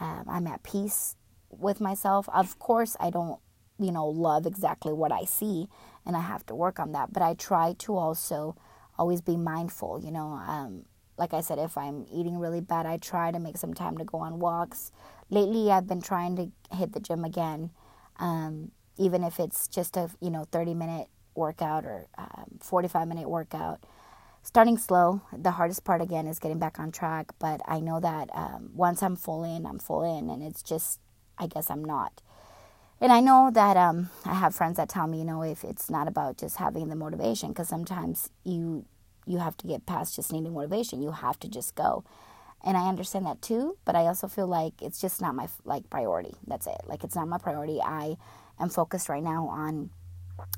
Um, 0.00 0.24
I'm 0.28 0.46
at 0.46 0.62
peace 0.62 1.16
with 1.50 1.80
myself. 1.80 2.28
Of 2.30 2.58
course, 2.58 2.96
I 2.98 3.10
don't, 3.10 3.40
you 3.78 3.92
know, 3.92 4.06
love 4.06 4.46
exactly 4.46 4.92
what 4.92 5.12
I 5.12 5.24
see, 5.24 5.68
and 6.06 6.16
I 6.16 6.20
have 6.20 6.44
to 6.46 6.54
work 6.54 6.78
on 6.78 6.92
that. 6.92 7.12
But 7.12 7.22
I 7.22 7.34
try 7.34 7.74
to 7.80 7.96
also 7.96 8.56
always 8.98 9.20
be 9.20 9.36
mindful. 9.36 10.00
You 10.02 10.10
know, 10.10 10.40
um, 10.46 10.84
like 11.16 11.34
I 11.34 11.40
said, 11.40 11.58
if 11.58 11.76
I'm 11.76 12.06
eating 12.12 12.38
really 12.38 12.60
bad, 12.60 12.86
I 12.86 12.96
try 12.96 13.30
to 13.30 13.38
make 13.38 13.56
some 13.56 13.74
time 13.74 13.98
to 13.98 14.04
go 14.04 14.18
on 14.18 14.38
walks. 14.38 14.92
Lately, 15.30 15.70
I've 15.70 15.86
been 15.86 16.02
trying 16.02 16.36
to 16.36 16.76
hit 16.76 16.92
the 16.92 17.00
gym 17.00 17.24
again, 17.24 17.70
um, 18.16 18.70
even 18.98 19.22
if 19.24 19.38
it's 19.40 19.68
just 19.68 19.96
a 19.96 20.10
you 20.20 20.30
know 20.30 20.44
30 20.50 20.74
minute 20.74 21.08
workout 21.34 21.84
or 21.84 22.06
um, 22.18 22.58
45 22.60 23.08
minute 23.08 23.28
workout 23.28 23.84
starting 24.42 24.76
slow. 24.78 25.22
The 25.32 25.52
hardest 25.52 25.84
part 25.84 26.02
again 26.02 26.26
is 26.26 26.38
getting 26.38 26.58
back 26.58 26.78
on 26.78 26.92
track, 26.92 27.32
but 27.38 27.60
I 27.66 27.80
know 27.80 28.00
that 28.00 28.28
um, 28.34 28.70
once 28.74 29.02
I'm 29.02 29.16
full 29.16 29.44
in, 29.44 29.66
I'm 29.66 29.78
full 29.78 30.02
in, 30.18 30.28
and 30.28 30.42
it's 30.42 30.62
just, 30.62 31.00
I 31.38 31.46
guess 31.46 31.70
I'm 31.70 31.84
not. 31.84 32.20
And 33.00 33.12
I 33.12 33.20
know 33.20 33.50
that 33.52 33.76
um, 33.76 34.10
I 34.24 34.34
have 34.34 34.54
friends 34.54 34.76
that 34.76 34.88
tell 34.88 35.08
me, 35.08 35.18
you 35.18 35.24
know, 35.24 35.42
if 35.42 35.64
it's 35.64 35.90
not 35.90 36.06
about 36.06 36.38
just 36.38 36.56
having 36.56 36.88
the 36.88 36.94
motivation, 36.94 37.48
because 37.48 37.68
sometimes 37.68 38.30
you 38.44 38.84
you 39.24 39.38
have 39.38 39.56
to 39.56 39.68
get 39.68 39.86
past 39.86 40.16
just 40.16 40.32
needing 40.32 40.52
motivation. 40.52 41.00
You 41.02 41.12
have 41.12 41.38
to 41.40 41.48
just 41.48 41.74
go, 41.74 42.04
and 42.64 42.76
I 42.76 42.88
understand 42.88 43.26
that 43.26 43.42
too. 43.42 43.76
But 43.84 43.96
I 43.96 44.02
also 44.02 44.28
feel 44.28 44.46
like 44.46 44.80
it's 44.80 45.00
just 45.00 45.20
not 45.20 45.34
my 45.34 45.48
like 45.64 45.90
priority. 45.90 46.34
That's 46.46 46.66
it. 46.68 46.80
Like 46.86 47.02
it's 47.02 47.16
not 47.16 47.26
my 47.26 47.38
priority. 47.38 47.80
I 47.82 48.16
am 48.60 48.68
focused 48.68 49.08
right 49.08 49.22
now 49.22 49.48
on 49.48 49.90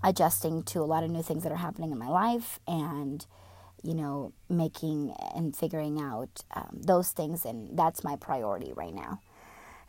adjusting 0.03 0.63
to 0.65 0.81
a 0.81 0.85
lot 0.85 1.03
of 1.03 1.11
new 1.11 1.23
things 1.23 1.45
that 1.45 1.53
are 1.53 1.57
happening 1.57 1.93
in 1.93 1.99
my 1.99 2.09
life 2.09 2.59
and 2.67 3.27
you 3.85 3.95
know, 3.95 4.33
making 4.49 5.15
and 5.35 5.55
figuring 5.55 6.01
out 6.01 6.41
um, 6.57 6.71
those 6.73 7.11
things. 7.11 7.45
And 7.45 7.79
that's 7.79 8.03
my 8.03 8.17
priority 8.17 8.73
right 8.75 8.95
now. 8.95 9.21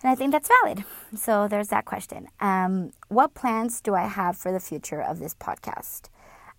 And 0.03 0.11
I 0.11 0.15
think 0.15 0.31
that's 0.31 0.49
valid. 0.61 0.83
So 1.15 1.47
there's 1.47 1.69
that 1.69 1.85
question. 1.85 2.27
Um, 2.39 2.91
what 3.07 3.33
plans 3.33 3.81
do 3.81 3.95
I 3.95 4.07
have 4.07 4.37
for 4.37 4.51
the 4.51 4.59
future 4.59 5.01
of 5.01 5.19
this 5.19 5.33
podcast? 5.33 6.09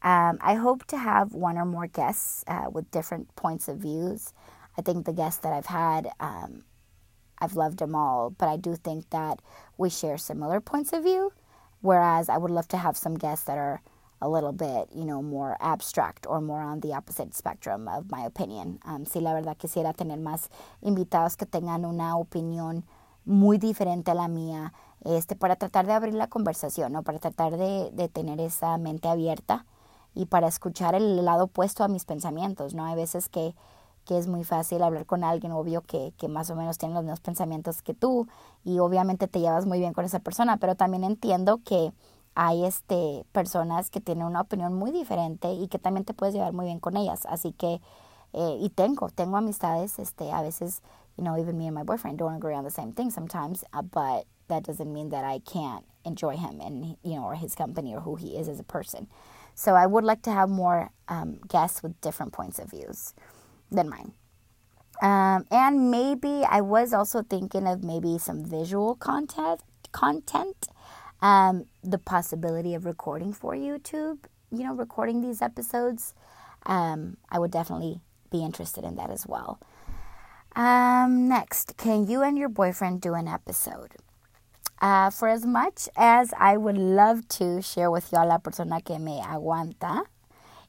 Um, 0.03 0.39
I 0.41 0.55
hope 0.55 0.87
to 0.87 0.99
have 0.99 1.35
one 1.35 1.59
or 1.59 1.65
more 1.65 1.87
guests 1.87 2.45
uh, 2.49 2.71
with 2.73 2.91
different 2.91 3.35
points 3.37 3.69
of 3.69 3.79
views. 3.79 4.33
I 4.79 4.83
think 4.83 5.05
the 5.05 5.13
guests 5.13 5.41
that 5.41 5.53
I've 5.53 5.67
had, 5.67 6.09
um, 6.21 6.65
I've 7.39 7.57
loved 7.57 7.79
them 7.79 7.95
all, 7.95 8.31
but 8.31 8.49
I 8.49 8.57
do 8.57 8.77
think 8.77 9.11
that 9.11 9.41
we 9.77 9.91
share 9.91 10.19
similar 10.19 10.61
points 10.61 10.93
of 10.93 11.03
view. 11.03 11.33
Whereas 11.83 12.29
I 12.29 12.39
would 12.39 12.51
love 12.51 12.69
to 12.69 12.79
have 12.79 12.97
some 12.97 13.17
guests 13.17 13.45
that 13.45 13.59
are 13.59 13.83
a 14.21 14.29
little 14.29 14.53
bit, 14.53 14.89
you 14.95 15.05
know, 15.05 15.23
more 15.23 15.57
abstract 15.61 16.27
or 16.27 16.41
more 16.41 16.61
on 16.61 16.81
the 16.81 16.93
opposite 16.95 17.35
spectrum 17.35 17.89
of 17.89 18.11
my 18.11 18.25
opinion. 18.25 18.79
Um, 18.87 19.05
sí, 19.05 19.21
la 19.21 19.35
verdad 19.35 19.57
quisiera 19.57 19.93
tener 19.93 20.19
más 20.19 20.49
invitados 20.83 21.37
que 21.37 21.47
tengan 21.47 21.85
una 21.85 22.17
opinión 22.17 22.85
muy 23.25 23.59
diferente 23.59 24.13
a 24.13 24.15
la 24.15 24.29
mía, 24.29 24.73
este, 25.05 25.37
para 25.37 25.57
tratar 25.57 25.87
de 25.87 25.93
abrir 25.93 26.15
la 26.15 26.29
conversación, 26.29 26.93
¿no? 26.93 27.03
Para 27.03 27.19
tratar 27.19 27.57
de, 27.57 28.11
tener 28.13 28.41
esa 28.41 28.79
mente 28.79 29.09
abierta 29.09 29.67
y 30.15 30.27
para 30.27 30.49
escuchar 30.49 30.95
el 30.95 31.25
lado 31.25 31.45
opuesto 31.45 31.85
a 31.85 31.89
mis 31.89 32.05
pensamientos, 32.05 32.75
¿no? 32.75 32.85
Hay 32.87 32.95
veces 32.95 33.29
que, 33.29 33.55
es 34.09 34.29
muy 34.29 34.45
fácil 34.45 34.85
hablar 34.85 35.05
con 35.05 35.25
alguien, 35.25 35.51
obvio, 35.51 35.83
que 35.83 36.29
más 36.29 36.49
o 36.51 36.55
menos 36.55 36.79
tiene 36.79 36.95
los 36.95 37.03
mismos 37.03 37.19
pensamientos 37.19 37.83
que 37.83 37.93
tú 37.93 38.29
y 38.63 38.79
obviamente 38.79 39.27
te 39.27 39.41
llevas 39.41 39.67
muy 39.67 39.81
bien 39.81 39.95
con 39.95 40.05
esa 40.05 40.21
persona, 40.21 40.59
pero 40.59 40.77
también 40.77 41.03
entiendo 41.03 41.59
que 41.65 41.93
hay 42.37 42.65
este, 42.65 43.25
personas 43.33 43.91
que 43.91 44.01
tienen 44.01 44.27
una 44.27 44.43
opinión 44.43 44.75
muy 44.75 44.93
diferente 44.93 45.53
y 45.53 45.69
que 45.69 45.79
también 45.79 46.05
te 46.05 46.15
puedes 46.15 46.35
llevar 46.35 46.53
muy 46.53 46.67
bien 46.67 46.79
con 46.79 46.97
ellas. 46.97 47.27
Así 47.29 47.53
que, 47.53 47.81
eh, 48.33 48.59
y 48.61 48.71
tengo, 48.71 49.09
tengo 49.09 49.37
amistades, 49.39 49.99
este, 49.99 50.31
a 50.31 50.43
veces, 50.43 50.83
you 51.17 51.25
know, 51.25 51.37
even 51.37 51.57
me 51.57 51.67
and 51.67 51.75
my 51.75 51.83
boyfriend 51.83 52.19
don't 52.19 52.37
agree 52.37 52.55
on 52.55 52.65
the 52.65 52.71
same 52.71 52.93
thing 52.93 53.11
sometimes, 53.11 53.65
uh, 53.73 53.83
but 53.83 54.27
that 54.49 54.63
doesn't 54.65 54.93
mean 54.93 55.11
that 55.11 55.25
I 55.25 55.41
can't 55.41 55.85
enjoy 56.05 56.37
him 56.37 56.61
and 56.61 56.97
you 57.03 57.17
know 57.17 57.25
or 57.25 57.35
his 57.35 57.55
company 57.55 57.95
or 57.95 58.01
who 58.01 58.17
he 58.17 58.37
is 58.37 58.49
as 58.49 58.61
a 58.61 58.65
person. 58.65 59.09
So 59.55 59.75
I 59.75 59.87
would 59.87 60.05
like 60.05 60.23
to 60.23 60.31
have 60.31 60.49
more 60.49 60.91
um, 61.09 61.41
guests 61.49 61.83
with 61.83 62.01
different 62.01 62.33
points 62.33 62.59
of 62.59 62.71
views 62.71 63.15
than 63.71 63.89
mine. 63.89 64.13
Um, 65.03 65.47
and 65.51 65.91
maybe 65.91 66.45
I 66.49 66.61
was 66.61 66.93
also 66.93 67.23
thinking 67.23 67.67
of 67.67 67.83
maybe 67.83 68.19
some 68.19 68.45
visual 68.45 68.95
content. 68.97 69.63
Content, 69.93 70.69
um, 71.23 71.67
the 71.83 71.99
possibility 71.99 72.75
of 72.75 72.85
recording 72.85 73.33
for 73.33 73.55
YouTube. 73.55 74.19
You 74.51 74.65
know, 74.65 74.75
recording 74.75 75.23
these 75.23 75.43
episodes. 75.43 76.15
Um, 76.65 77.17
I 77.31 77.39
would 77.39 77.51
definitely 77.51 78.01
be 78.31 78.45
interested 78.45 78.85
in 78.85 78.97
that 78.97 79.11
as 79.11 79.27
well. 79.27 79.61
Um, 80.55 81.29
next, 81.29 81.77
can 81.77 82.07
you 82.07 82.23
and 82.23 82.39
your 82.39 82.49
boyfriend 82.49 83.01
do 83.01 83.15
an 83.15 83.29
episode? 83.29 83.97
Uh, 84.81 85.11
for 85.11 85.29
as 85.29 85.45
much 85.47 85.89
as 85.97 86.33
I 86.39 86.57
would 86.57 86.77
love 86.77 87.27
to 87.29 87.63
share 87.63 87.91
with 87.91 88.13
y'all 88.13 88.29
la 88.29 88.39
persona 88.39 88.81
que 88.81 88.99
me 88.99 89.21
aguanta, 89.23 90.05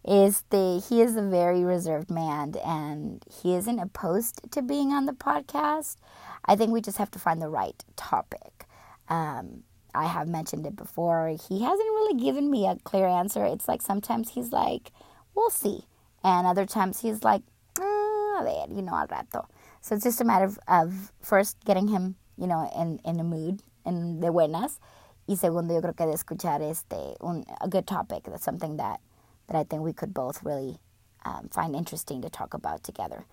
is 0.07 0.43
the 0.49 0.81
he 0.87 1.01
is 1.01 1.17
a 1.17 1.21
very 1.21 1.65
reserved 1.65 2.09
man 2.09 2.55
and 2.65 3.23
he 3.29 3.53
isn't 3.55 3.79
opposed 3.79 4.39
to 4.51 4.61
being 4.61 4.91
on 4.91 5.05
the 5.05 5.11
podcast. 5.11 5.97
I 6.45 6.55
think 6.55 6.71
we 6.71 6.79
just 6.79 6.97
have 6.97 7.11
to 7.11 7.19
find 7.19 7.41
the 7.41 7.49
right 7.49 7.83
topic. 7.97 8.65
Um, 9.09 9.63
I 9.97 10.05
have 10.05 10.27
mentioned 10.27 10.65
it 10.67 10.75
before. 10.75 11.29
He 11.29 11.63
hasn't 11.63 11.89
really 11.97 12.19
given 12.21 12.51
me 12.51 12.67
a 12.67 12.77
clear 12.83 13.07
answer. 13.07 13.43
It's 13.45 13.67
like 13.67 13.81
sometimes 13.81 14.29
he's 14.29 14.51
like, 14.51 14.91
"We'll 15.33 15.49
see," 15.49 15.87
and 16.23 16.45
other 16.45 16.65
times 16.65 17.01
he's 17.01 17.23
like, 17.23 17.41
mm, 17.75 18.39
"A 18.39 18.43
ver, 18.43 18.75
you 18.75 18.83
know, 18.83 18.95
al 18.95 19.07
rato." 19.07 19.47
So 19.81 19.95
it's 19.95 20.03
just 20.03 20.21
a 20.21 20.23
matter 20.23 20.45
of, 20.45 20.59
of 20.67 21.11
first 21.21 21.57
getting 21.65 21.87
him, 21.87 22.15
you 22.37 22.47
know, 22.47 22.69
in 22.77 22.99
in 23.03 23.17
the 23.17 23.23
mood 23.23 23.63
en 23.85 24.19
de 24.19 24.31
buenas. 24.31 24.79
Y 25.27 25.35
segundo, 25.35 25.73
yo 25.73 25.81
creo 25.81 25.95
que 25.95 26.05
de 26.05 26.13
escuchar 26.13 26.61
este, 26.61 27.17
un, 27.19 27.43
a 27.59 27.67
good 27.67 27.85
topic. 27.85 28.23
That's 28.23 28.45
something 28.45 28.77
that, 28.77 29.01
that 29.47 29.57
I 29.57 29.63
think 29.63 29.81
we 29.83 29.91
could 29.91 30.13
both 30.13 30.41
really 30.43 30.79
um, 31.25 31.49
find 31.51 31.75
interesting 31.75 32.21
to 32.21 32.29
talk 32.29 32.53
about 32.53 32.83
together. 32.83 33.25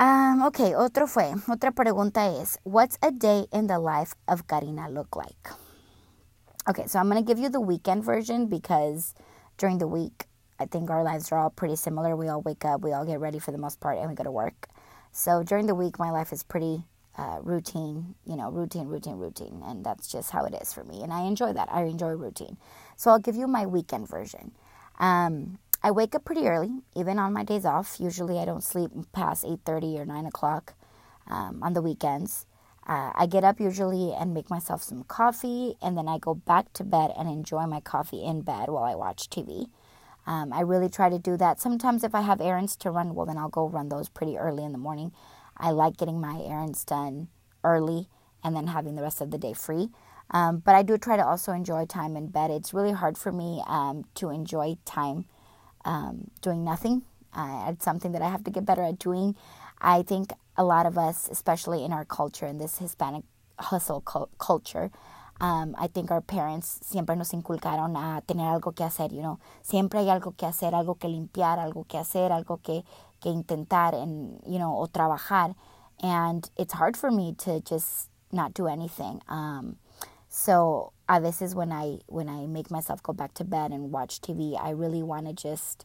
Um, 0.00 0.40
ok, 0.44 0.74
otro 0.76 1.06
fue, 1.06 1.34
otra 1.46 1.72
pregunta 1.72 2.40
es, 2.40 2.58
what's 2.62 2.96
a 3.02 3.10
day 3.10 3.46
in 3.52 3.66
the 3.66 3.78
life 3.78 4.14
of 4.26 4.46
Karina 4.46 4.88
look 4.88 5.14
like? 5.14 5.50
Okay, 6.66 6.86
so 6.86 6.98
I'm 6.98 7.10
going 7.10 7.22
to 7.22 7.26
give 7.26 7.38
you 7.38 7.50
the 7.50 7.60
weekend 7.60 8.02
version 8.02 8.46
because 8.46 9.14
during 9.58 9.76
the 9.76 9.86
week, 9.86 10.24
I 10.58 10.64
think 10.64 10.88
our 10.88 11.02
lives 11.04 11.30
are 11.32 11.38
all 11.38 11.50
pretty 11.50 11.76
similar. 11.76 12.16
We 12.16 12.28
all 12.28 12.40
wake 12.40 12.64
up, 12.64 12.80
we 12.80 12.94
all 12.94 13.04
get 13.04 13.20
ready 13.20 13.38
for 13.38 13.52
the 13.52 13.58
most 13.58 13.78
part, 13.78 13.98
and 13.98 14.08
we 14.08 14.14
go 14.14 14.24
to 14.24 14.30
work. 14.30 14.68
So 15.12 15.42
during 15.42 15.66
the 15.66 15.74
week, 15.74 15.98
my 15.98 16.10
life 16.10 16.32
is 16.32 16.42
pretty 16.42 16.82
uh, 17.18 17.40
routine, 17.42 18.14
you 18.24 18.36
know, 18.36 18.50
routine, 18.50 18.88
routine, 18.88 19.18
routine. 19.18 19.60
And 19.66 19.84
that's 19.84 20.10
just 20.10 20.30
how 20.30 20.46
it 20.46 20.54
is 20.54 20.72
for 20.72 20.82
me. 20.82 21.02
And 21.02 21.12
I 21.12 21.24
enjoy 21.24 21.52
that. 21.52 21.68
I 21.70 21.82
enjoy 21.82 22.12
routine. 22.12 22.56
So 22.96 23.10
I'll 23.10 23.18
give 23.18 23.36
you 23.36 23.46
my 23.46 23.66
weekend 23.66 24.08
version. 24.08 24.52
Um, 24.98 25.58
I 25.82 25.90
wake 25.90 26.14
up 26.14 26.26
pretty 26.26 26.46
early, 26.46 26.82
even 26.94 27.18
on 27.18 27.32
my 27.32 27.42
days 27.42 27.64
off. 27.64 27.98
Usually 27.98 28.38
I 28.38 28.44
don't 28.44 28.62
sleep 28.62 28.90
past 29.12 29.44
8.30 29.44 30.00
or 30.00 30.04
9 30.04 30.26
o'clock 30.26 30.74
um, 31.26 31.62
on 31.62 31.72
the 31.72 31.80
weekends. 31.80 32.44
Uh, 32.86 33.12
I 33.14 33.26
get 33.26 33.44
up 33.44 33.60
usually 33.60 34.12
and 34.12 34.34
make 34.34 34.50
myself 34.50 34.82
some 34.82 35.04
coffee, 35.04 35.76
and 35.80 35.96
then 35.96 36.06
I 36.06 36.18
go 36.18 36.34
back 36.34 36.72
to 36.74 36.84
bed 36.84 37.12
and 37.16 37.28
enjoy 37.28 37.66
my 37.66 37.80
coffee 37.80 38.22
in 38.22 38.42
bed 38.42 38.68
while 38.68 38.84
I 38.84 38.94
watch 38.94 39.30
TV. 39.30 39.68
Um, 40.26 40.52
I 40.52 40.60
really 40.60 40.90
try 40.90 41.08
to 41.08 41.18
do 41.18 41.36
that. 41.38 41.60
Sometimes 41.60 42.04
if 42.04 42.14
I 42.14 42.20
have 42.20 42.40
errands 42.42 42.76
to 42.76 42.90
run, 42.90 43.14
well, 43.14 43.26
then 43.26 43.38
I'll 43.38 43.48
go 43.48 43.66
run 43.66 43.88
those 43.88 44.08
pretty 44.08 44.36
early 44.36 44.64
in 44.64 44.72
the 44.72 44.78
morning. 44.78 45.12
I 45.56 45.70
like 45.70 45.96
getting 45.96 46.20
my 46.20 46.42
errands 46.44 46.84
done 46.84 47.28
early 47.64 48.08
and 48.44 48.54
then 48.54 48.66
having 48.66 48.96
the 48.96 49.02
rest 49.02 49.20
of 49.20 49.30
the 49.30 49.38
day 49.38 49.54
free. 49.54 49.88
Um, 50.30 50.58
but 50.58 50.74
I 50.74 50.82
do 50.82 50.98
try 50.98 51.16
to 51.16 51.26
also 51.26 51.52
enjoy 51.52 51.86
time 51.86 52.16
in 52.16 52.28
bed. 52.28 52.50
It's 52.50 52.74
really 52.74 52.92
hard 52.92 53.16
for 53.16 53.32
me 53.32 53.62
um, 53.66 54.04
to 54.16 54.30
enjoy 54.30 54.76
time 54.84 55.24
um, 55.84 56.30
doing 56.42 56.64
nothing. 56.64 57.02
Uh, 57.34 57.66
it's 57.68 57.84
something 57.84 58.12
that 58.12 58.22
I 58.22 58.28
have 58.28 58.44
to 58.44 58.50
get 58.50 58.64
better 58.64 58.82
at 58.82 58.98
doing. 58.98 59.36
I 59.80 60.02
think 60.02 60.32
a 60.56 60.64
lot 60.64 60.86
of 60.86 60.98
us, 60.98 61.28
especially 61.30 61.84
in 61.84 61.92
our 61.92 62.04
culture, 62.04 62.46
in 62.46 62.58
this 62.58 62.78
Hispanic 62.78 63.24
hustle 63.58 64.00
culture, 64.38 64.90
um, 65.40 65.74
I 65.78 65.86
think 65.86 66.10
our 66.10 66.20
parents 66.20 66.80
siempre 66.82 67.16
nos 67.16 67.32
inculcaron 67.32 67.96
a 67.96 68.20
tener 68.26 68.60
algo 68.60 68.74
que 68.74 68.84
hacer, 68.84 69.10
you 69.10 69.22
know. 69.22 69.38
Siempre 69.62 70.00
hay 70.00 70.10
algo 70.10 70.36
que 70.36 70.46
hacer, 70.46 70.74
algo 70.74 70.98
que 70.98 71.08
limpiar, 71.08 71.58
algo 71.58 71.86
que 71.88 71.98
hacer, 71.98 72.30
algo 72.30 72.62
que 72.62 72.84
que 73.20 73.28
intentar 73.28 73.94
and 73.94 74.40
you 74.46 74.58
know 74.58 74.76
o 74.78 74.86
trabajar 74.86 75.54
and 76.02 76.50
it's 76.56 76.74
hard 76.74 76.96
for 76.96 77.10
me 77.10 77.34
to 77.34 77.60
just 77.60 78.08
not 78.32 78.54
do 78.54 78.66
anything 78.66 79.20
um, 79.28 79.76
so 80.28 80.92
a 81.18 81.42
is 81.42 81.54
when 81.54 81.72
i 81.72 81.98
when 82.06 82.28
i 82.28 82.46
make 82.46 82.70
myself 82.70 83.02
go 83.02 83.12
back 83.12 83.34
to 83.34 83.44
bed 83.44 83.70
and 83.70 83.92
watch 83.92 84.20
tv 84.20 84.60
i 84.62 84.70
really 84.70 85.02
want 85.02 85.26
to 85.26 85.32
just 85.32 85.84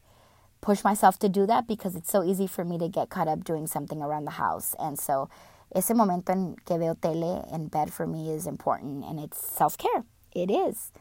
push 0.62 0.84
myself 0.84 1.20
to 1.20 1.30
do 1.30 1.46
that 1.46 1.68
because 1.68 1.96
it's 1.96 2.12
so 2.12 2.24
easy 2.24 2.48
for 2.48 2.64
me 2.64 2.78
to 2.78 2.88
get 2.88 3.10
caught 3.10 3.28
up 3.28 3.44
doing 3.44 3.68
something 3.68 4.02
around 4.02 4.26
the 4.26 4.32
house 4.32 4.76
and 4.80 5.00
so 5.00 5.30
ese 5.76 5.92
momento 5.94 6.32
en 6.32 6.56
que 6.66 6.78
veo 6.78 6.94
tele 6.96 7.46
in 7.52 7.68
bed 7.68 7.92
for 7.92 8.08
me 8.08 8.32
is 8.32 8.48
important 8.48 9.04
and 9.04 9.20
it's 9.20 9.38
self-care 9.38 10.04
it 10.34 10.50
is 10.50 10.92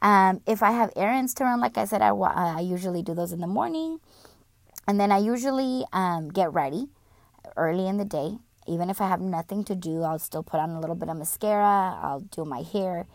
um, 0.00 0.40
if 0.46 0.62
i 0.62 0.70
have 0.70 0.90
errands 0.96 1.34
to 1.34 1.44
run 1.44 1.60
like 1.60 1.76
i 1.76 1.84
said 1.84 2.02
I, 2.02 2.08
I 2.08 2.60
usually 2.60 3.02
do 3.02 3.14
those 3.14 3.32
in 3.32 3.40
the 3.40 3.46
morning 3.46 4.00
and 4.86 4.98
then 4.98 5.12
I 5.12 5.18
usually 5.18 5.84
um, 5.92 6.30
get 6.30 6.52
ready 6.52 6.88
early 7.56 7.86
in 7.86 7.98
the 7.98 8.04
day. 8.04 8.38
Even 8.66 8.90
if 8.90 9.00
I 9.00 9.08
have 9.08 9.20
nothing 9.20 9.64
to 9.64 9.74
do, 9.74 10.02
I'll 10.02 10.18
still 10.18 10.42
put 10.42 10.60
on 10.60 10.70
a 10.70 10.80
little 10.80 10.94
bit 10.94 11.08
of 11.08 11.16
mascara. 11.16 11.98
I'll 12.02 12.20
do 12.20 12.44
my 12.44 12.62
hair 12.62 13.06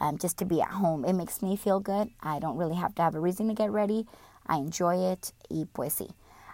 um, 0.00 0.18
just 0.18 0.38
to 0.38 0.44
be 0.44 0.60
at 0.60 0.68
home. 0.68 1.04
It 1.04 1.14
makes 1.14 1.42
me 1.42 1.56
feel 1.56 1.80
good. 1.80 2.10
I 2.20 2.38
don't 2.38 2.56
really 2.56 2.76
have 2.76 2.94
to 2.96 3.02
have 3.02 3.14
a 3.14 3.20
reason 3.20 3.48
to 3.48 3.54
get 3.54 3.70
ready. 3.70 4.06
I 4.46 4.56
enjoy 4.56 4.96
it. 5.12 5.32
Y 5.50 5.64
pues 5.72 5.98
sí. 5.98 6.10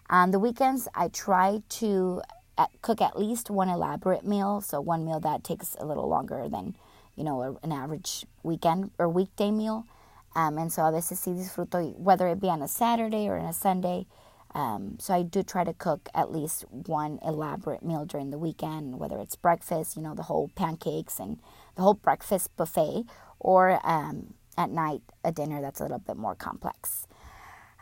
On 0.08 0.30
the 0.30 0.38
weekends, 0.38 0.88
I 0.94 1.08
try 1.08 1.62
to 1.80 2.22
uh, 2.58 2.66
cook 2.82 3.00
at 3.00 3.18
least 3.18 3.50
one 3.50 3.68
elaborate 3.68 4.24
meal. 4.24 4.60
So 4.60 4.80
one 4.80 5.04
meal 5.04 5.20
that 5.20 5.44
takes 5.44 5.76
a 5.78 5.86
little 5.86 6.08
longer 6.08 6.48
than, 6.48 6.76
you 7.16 7.24
know, 7.24 7.58
an 7.62 7.72
average 7.72 8.26
weekend 8.42 8.90
or 8.98 9.08
weekday 9.08 9.50
meal. 9.50 9.86
Um, 10.34 10.58
and 10.58 10.72
so 10.72 10.84
a 10.84 10.92
veces 10.92 11.20
sí 11.20 11.36
disfruto, 11.36 11.96
whether 11.96 12.28
it 12.28 12.40
be 12.40 12.48
on 12.48 12.62
a 12.62 12.68
Saturday 12.68 13.28
or 13.28 13.38
on 13.38 13.46
a 13.46 13.52
Sunday. 13.52 14.06
Um, 14.52 14.96
so 14.98 15.14
I 15.14 15.22
do 15.22 15.42
try 15.42 15.64
to 15.64 15.72
cook 15.72 16.08
at 16.14 16.32
least 16.32 16.64
one 16.70 17.20
elaborate 17.24 17.84
meal 17.84 18.04
during 18.04 18.30
the 18.30 18.38
weekend, 18.38 18.98
whether 18.98 19.18
it's 19.18 19.36
breakfast, 19.36 19.96
you 19.96 20.02
know, 20.02 20.14
the 20.14 20.24
whole 20.24 20.50
pancakes 20.56 21.20
and 21.20 21.38
the 21.76 21.82
whole 21.82 21.94
breakfast 21.94 22.54
buffet, 22.56 23.04
or 23.40 23.80
um, 23.84 24.34
at 24.56 24.70
night 24.70 25.02
a 25.24 25.32
dinner 25.32 25.60
that's 25.60 25.80
a 25.80 25.84
little 25.84 25.98
bit 25.98 26.16
more 26.16 26.34
complex. 26.34 27.06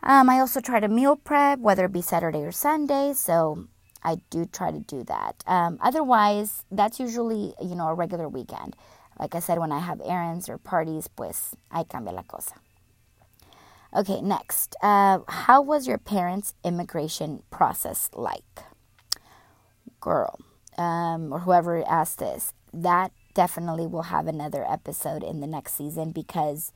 Um, 0.02 0.30
I 0.30 0.38
also 0.38 0.60
try 0.60 0.80
to 0.80 0.88
meal 0.88 1.16
prep, 1.16 1.58
whether 1.58 1.84
it 1.86 1.92
be 1.92 2.02
Saturday 2.02 2.38
or 2.38 2.52
Sunday. 2.52 3.12
So 3.14 3.66
I 4.02 4.18
do 4.30 4.46
try 4.46 4.70
to 4.70 4.78
do 4.78 5.02
that. 5.04 5.42
Um, 5.46 5.78
otherwise, 5.80 6.64
that's 6.70 7.00
usually 7.00 7.54
you 7.60 7.74
know 7.74 7.88
a 7.88 7.94
regular 7.94 8.28
weekend. 8.28 8.76
Like 9.18 9.34
I 9.34 9.40
said, 9.40 9.58
when 9.58 9.72
I 9.72 9.80
have 9.80 10.00
errands 10.04 10.48
or 10.48 10.58
parties, 10.58 11.08
pues 11.08 11.54
I 11.70 11.82
cambia 11.82 12.12
la 12.12 12.22
cosa. 12.22 12.54
Okay, 13.94 14.20
next. 14.20 14.76
Uh, 14.82 15.20
how 15.26 15.62
was 15.62 15.88
your 15.88 15.98
parents' 15.98 16.54
immigration 16.62 17.42
process 17.50 18.10
like? 18.12 18.62
Girl, 20.00 20.38
um, 20.76 21.32
or 21.32 21.40
whoever 21.40 21.82
asked 21.88 22.18
this, 22.18 22.52
that 22.72 23.10
definitely 23.38 23.86
will 23.86 24.10
have 24.10 24.26
another 24.26 24.64
episode 24.68 25.22
in 25.22 25.38
the 25.38 25.46
next 25.46 25.74
season 25.74 26.10
because, 26.10 26.72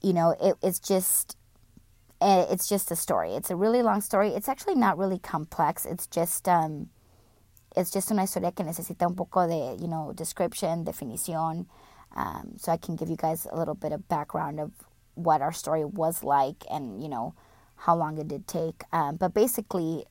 you 0.00 0.12
know, 0.12 0.36
it, 0.40 0.54
it's 0.62 0.78
just 0.78 1.36
eh, 2.20 2.46
it's 2.48 2.68
just 2.68 2.92
a 2.92 2.96
story. 2.96 3.34
It's 3.34 3.50
a 3.50 3.56
really 3.56 3.82
long 3.82 4.00
story. 4.00 4.28
It's 4.28 4.48
actually 4.48 4.76
not 4.76 4.96
really 4.96 5.18
complex. 5.18 5.84
It's 5.84 6.06
just 6.06 6.48
um, 6.48 6.90
it's 7.74 7.90
just 7.90 8.12
una 8.12 8.22
historia 8.22 8.52
que 8.52 8.64
necesita 8.64 9.04
un 9.04 9.16
poco 9.16 9.48
de 9.48 9.76
you 9.82 9.88
know 9.88 10.12
description, 10.14 10.84
definición. 10.84 11.66
Um, 12.14 12.52
so 12.56 12.70
I 12.70 12.76
can 12.76 12.94
give 12.94 13.10
you 13.10 13.16
guys 13.16 13.44
a 13.50 13.58
little 13.58 13.74
bit 13.74 13.90
of 13.90 14.08
background 14.08 14.60
of 14.60 14.70
what 15.16 15.42
our 15.42 15.52
story 15.52 15.84
was 15.84 16.22
like 16.22 16.62
and 16.70 17.02
you 17.02 17.08
know 17.08 17.34
how 17.74 17.96
long 17.96 18.16
it 18.18 18.28
did 18.28 18.46
take 18.46 18.84
um, 18.92 19.16
but 19.16 19.34
basically 19.34 20.04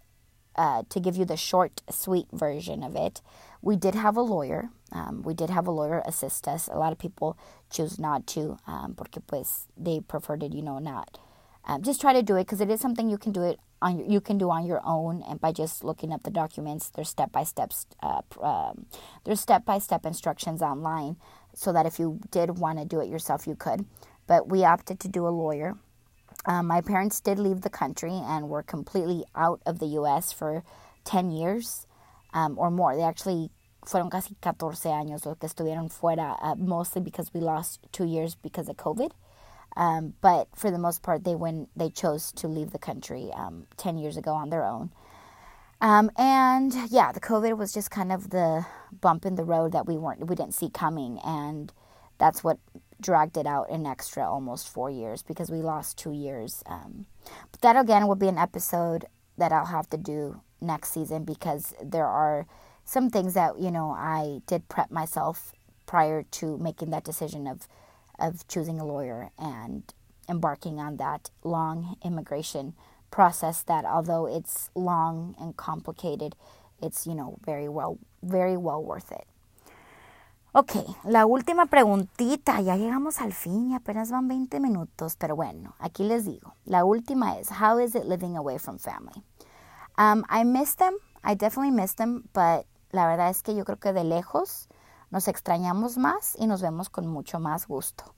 uh, 0.55 0.83
to 0.89 0.99
give 0.99 1.15
you 1.15 1.25
the 1.25 1.37
short 1.37 1.81
sweet 1.89 2.27
version 2.31 2.83
of 2.83 2.95
it. 2.95 3.21
We 3.61 3.75
did 3.75 3.95
have 3.95 4.17
a 4.17 4.21
lawyer. 4.21 4.69
Um, 4.91 5.23
we 5.23 5.33
did 5.33 5.49
have 5.49 5.67
a 5.67 5.71
lawyer 5.71 6.01
assist 6.05 6.47
us. 6.47 6.67
A 6.71 6.77
lot 6.77 6.91
of 6.91 6.99
people 6.99 7.37
choose 7.69 7.99
not 7.99 8.27
to 8.27 8.57
um, 8.67 8.93
porque 8.95 9.19
pues 9.25 9.67
they 9.75 9.99
preferred 9.99 10.43
it 10.43 10.53
you 10.53 10.61
know 10.61 10.79
not 10.79 11.17
um, 11.65 11.81
just 11.81 11.99
try 11.99 12.13
to 12.13 12.21
do 12.21 12.35
it 12.35 12.45
because 12.45 12.61
it 12.61 12.69
is 12.69 12.79
something 12.79 13.09
you 13.09 13.17
can 13.17 13.31
do 13.31 13.41
it 13.41 13.59
on 13.81 13.97
your, 13.97 14.07
you 14.07 14.21
can 14.21 14.37
do 14.37 14.49
on 14.49 14.65
your 14.65 14.81
own 14.85 15.23
and 15.27 15.41
by 15.41 15.51
just 15.51 15.83
looking 15.83 16.13
up 16.13 16.23
the 16.23 16.29
documents 16.29 16.89
there's 16.89 17.09
step 17.09 17.31
by 17.31 17.43
steps 17.43 17.85
uh, 18.01 18.21
um, 18.41 18.85
there's 19.23 19.39
step 19.39 19.65
by 19.65 19.79
step 19.79 20.05
instructions 20.05 20.61
online 20.61 21.17
so 21.53 21.71
that 21.71 21.85
if 21.85 21.99
you 21.99 22.19
did 22.31 22.57
want 22.57 22.79
to 22.79 22.85
do 22.85 22.99
it 22.99 23.09
yourself 23.09 23.47
you 23.47 23.55
could. 23.55 23.85
But 24.27 24.49
we 24.49 24.63
opted 24.63 24.99
to 25.01 25.07
do 25.07 25.27
a 25.27 25.29
lawyer. 25.29 25.75
Um, 26.45 26.67
my 26.67 26.82
parents 26.82 27.19
did 27.19 27.39
leave 27.39 27.62
the 27.62 27.69
country 27.69 28.12
and 28.13 28.49
were 28.49 28.63
completely 28.63 29.23
out 29.36 29.62
of 29.65 29.79
the 29.79 29.88
U.S. 29.88 30.32
for 30.32 30.63
10 31.06 31.32
years 31.32 31.88
um, 32.34 32.58
or 32.58 32.69
more. 32.69 32.95
They 32.95 33.03
actually 33.03 33.49
fueron 33.86 34.12
casi 34.12 34.36
14 34.41 34.91
años 34.91 35.25
los 35.25 35.38
que 35.38 35.47
estuvieron 35.47 35.91
fuera, 35.91 36.38
uh, 36.41 36.56
mostly 36.56 37.01
because 37.01 37.34
we 37.34 37.39
lost 37.39 37.79
two 37.91 38.06
years 38.06 38.36
because 38.36 38.69
of 38.69 38.77
COVID. 38.77 39.12
Um, 39.75 40.13
but 40.21 40.47
for 40.56 40.69
the 40.69 40.77
most 40.77 41.01
part, 41.01 41.23
they 41.23 41.36
went, 41.36 41.69
they 41.75 41.89
chose 41.89 42.32
to 42.34 42.47
leave 42.47 42.71
the 42.71 42.79
country 42.79 43.32
um, 43.34 43.65
10 43.77 43.97
years 43.97 44.17
ago 44.17 44.34
on 44.34 44.49
their 44.49 44.63
own. 44.63 44.91
Um, 45.82 46.12
and 46.15 46.73
yeah, 46.89 47.12
the 47.12 47.19
COVID 47.19 47.58
was 47.58 47.73
just 47.73 47.91
kind 47.91 48.12
of 48.12 48.29
the 48.29 48.65
bump 49.01 49.25
in 49.25 49.36
the 49.36 49.43
road 49.43 49.73
that 49.73 49.86
we 49.86 49.97
weren't, 49.97 50.25
we 50.27 50.36
didn't 50.36 50.53
see 50.53 50.69
coming. 50.69 51.19
And 51.25 51.73
that's 52.19 52.43
what 52.43 52.60
dragged 53.03 53.37
it 53.37 53.45
out 53.45 53.69
an 53.69 53.85
extra 53.85 54.27
almost 54.27 54.67
four 54.67 54.89
years 54.89 55.21
because 55.21 55.51
we 55.51 55.57
lost 55.57 55.97
two 55.97 56.11
years. 56.11 56.63
Um, 56.65 57.05
but 57.51 57.61
that 57.61 57.75
again 57.75 58.07
will 58.07 58.15
be 58.15 58.29
an 58.29 58.37
episode 58.37 59.05
that 59.37 59.51
I'll 59.51 59.65
have 59.65 59.89
to 59.91 59.97
do 59.97 60.41
next 60.61 60.91
season 60.91 61.25
because 61.25 61.75
there 61.83 62.07
are 62.07 62.47
some 62.85 63.09
things 63.09 63.33
that 63.33 63.59
you 63.59 63.69
know 63.69 63.91
I 63.91 64.41
did 64.47 64.69
prep 64.69 64.89
myself 64.89 65.53
prior 65.85 66.23
to 66.23 66.57
making 66.57 66.89
that 66.91 67.03
decision 67.03 67.45
of 67.47 67.67
of 68.17 68.47
choosing 68.47 68.79
a 68.79 68.85
lawyer 68.85 69.29
and 69.37 69.83
embarking 70.29 70.79
on 70.79 70.97
that 70.97 71.29
long 71.43 71.97
immigration 72.03 72.73
process 73.11 73.61
that 73.63 73.85
although 73.85 74.25
it's 74.25 74.69
long 74.73 75.35
and 75.39 75.57
complicated 75.57 76.35
it's 76.81 77.05
you 77.05 77.13
know 77.13 77.37
very 77.45 77.67
well 77.67 77.99
very 78.23 78.57
well 78.57 78.83
worth 78.83 79.11
it 79.11 79.27
Ok, 80.55 80.73
la 81.05 81.25
última 81.25 81.65
preguntita, 81.65 82.61
ya 82.61 82.75
llegamos 82.75 83.21
al 83.21 83.33
fin 83.33 83.71
y 83.71 83.75
apenas 83.75 84.11
van 84.11 84.27
20 84.27 84.59
minutos, 84.59 85.15
pero 85.15 85.35
bueno, 85.35 85.73
aquí 85.79 86.03
les 86.03 86.25
digo. 86.25 86.53
La 86.63 86.85
última 86.85 87.39
es, 87.39 87.49
how 87.49 87.79
is 87.79 87.95
it 87.95 88.03
living 88.03 88.37
away 88.37 88.59
from 88.59 88.77
family? 88.77 89.23
Um, 89.97 90.23
I 90.29 90.45
miss 90.45 90.75
them, 90.75 90.93
I 91.23 91.33
definitely 91.33 91.71
miss 91.71 91.95
them, 91.95 92.25
but 92.35 92.67
la 92.91 93.07
verdad 93.07 93.31
es 93.31 93.41
que 93.41 93.55
yo 93.55 93.65
creo 93.65 93.79
que 93.79 93.93
de 93.93 94.03
lejos 94.03 94.69
nos 95.09 95.27
extrañamos 95.27 95.97
más 95.97 96.35
y 96.37 96.45
nos 96.45 96.61
vemos 96.61 96.87
con 96.91 97.07
mucho 97.07 97.39
más 97.39 97.65
gusto. 97.65 98.13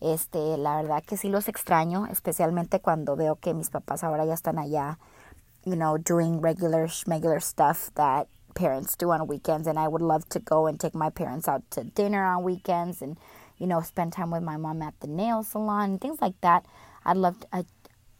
Este, 0.00 0.56
la 0.56 0.82
verdad 0.82 1.04
que 1.04 1.16
sí 1.16 1.28
los 1.28 1.46
extraño, 1.46 2.06
especialmente 2.06 2.80
cuando 2.80 3.14
veo 3.14 3.36
que 3.36 3.54
mis 3.54 3.70
papás 3.70 4.02
ahora 4.02 4.24
ya 4.24 4.34
están 4.34 4.58
allá, 4.58 4.98
you 5.64 5.76
know, 5.76 5.98
doing 5.98 6.42
regular, 6.42 6.90
regular 7.06 7.40
stuff 7.40 7.92
that 7.94 8.26
parents 8.56 8.96
do 8.96 9.12
on 9.12 9.28
weekends 9.28 9.68
and 9.68 9.78
I 9.78 9.86
would 9.86 10.02
love 10.02 10.28
to 10.30 10.40
go 10.40 10.66
and 10.66 10.80
take 10.80 10.94
my 10.94 11.10
parents 11.10 11.46
out 11.46 11.62
to 11.72 11.84
dinner 11.84 12.24
on 12.24 12.42
weekends 12.42 13.02
and 13.02 13.16
you 13.58 13.66
know 13.68 13.80
spend 13.82 14.12
time 14.12 14.30
with 14.32 14.42
my 14.42 14.56
mom 14.56 14.82
at 14.82 14.98
the 15.00 15.06
nail 15.06 15.44
salon 15.44 15.90
and 15.90 16.00
things 16.00 16.20
like 16.20 16.40
that. 16.40 16.64
I'd 17.04 17.16
love 17.16 17.38
to, 17.40 17.46
I, 17.52 17.64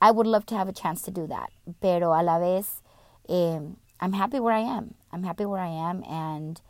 I 0.01 0.11
would 0.13 0.27
love 0.27 0.47
to 0.47 0.55
have 0.55 0.69
a 0.69 0.73
chance 0.73 1.03
to 1.03 1.11
do 1.11 1.27
that. 1.27 1.51
Pero 1.81 2.13
a 2.13 2.23
la 2.23 2.39
vez 2.39 2.83
um, 3.29 3.79
I'm 3.99 4.13
happy 4.13 4.39
where 4.39 4.55
I 4.55 4.61
am. 4.61 4.95
I'm 5.11 5.25
happy 5.25 5.47
where 5.47 5.61
I 5.61 5.73
am 5.91 6.05
and 6.05 6.61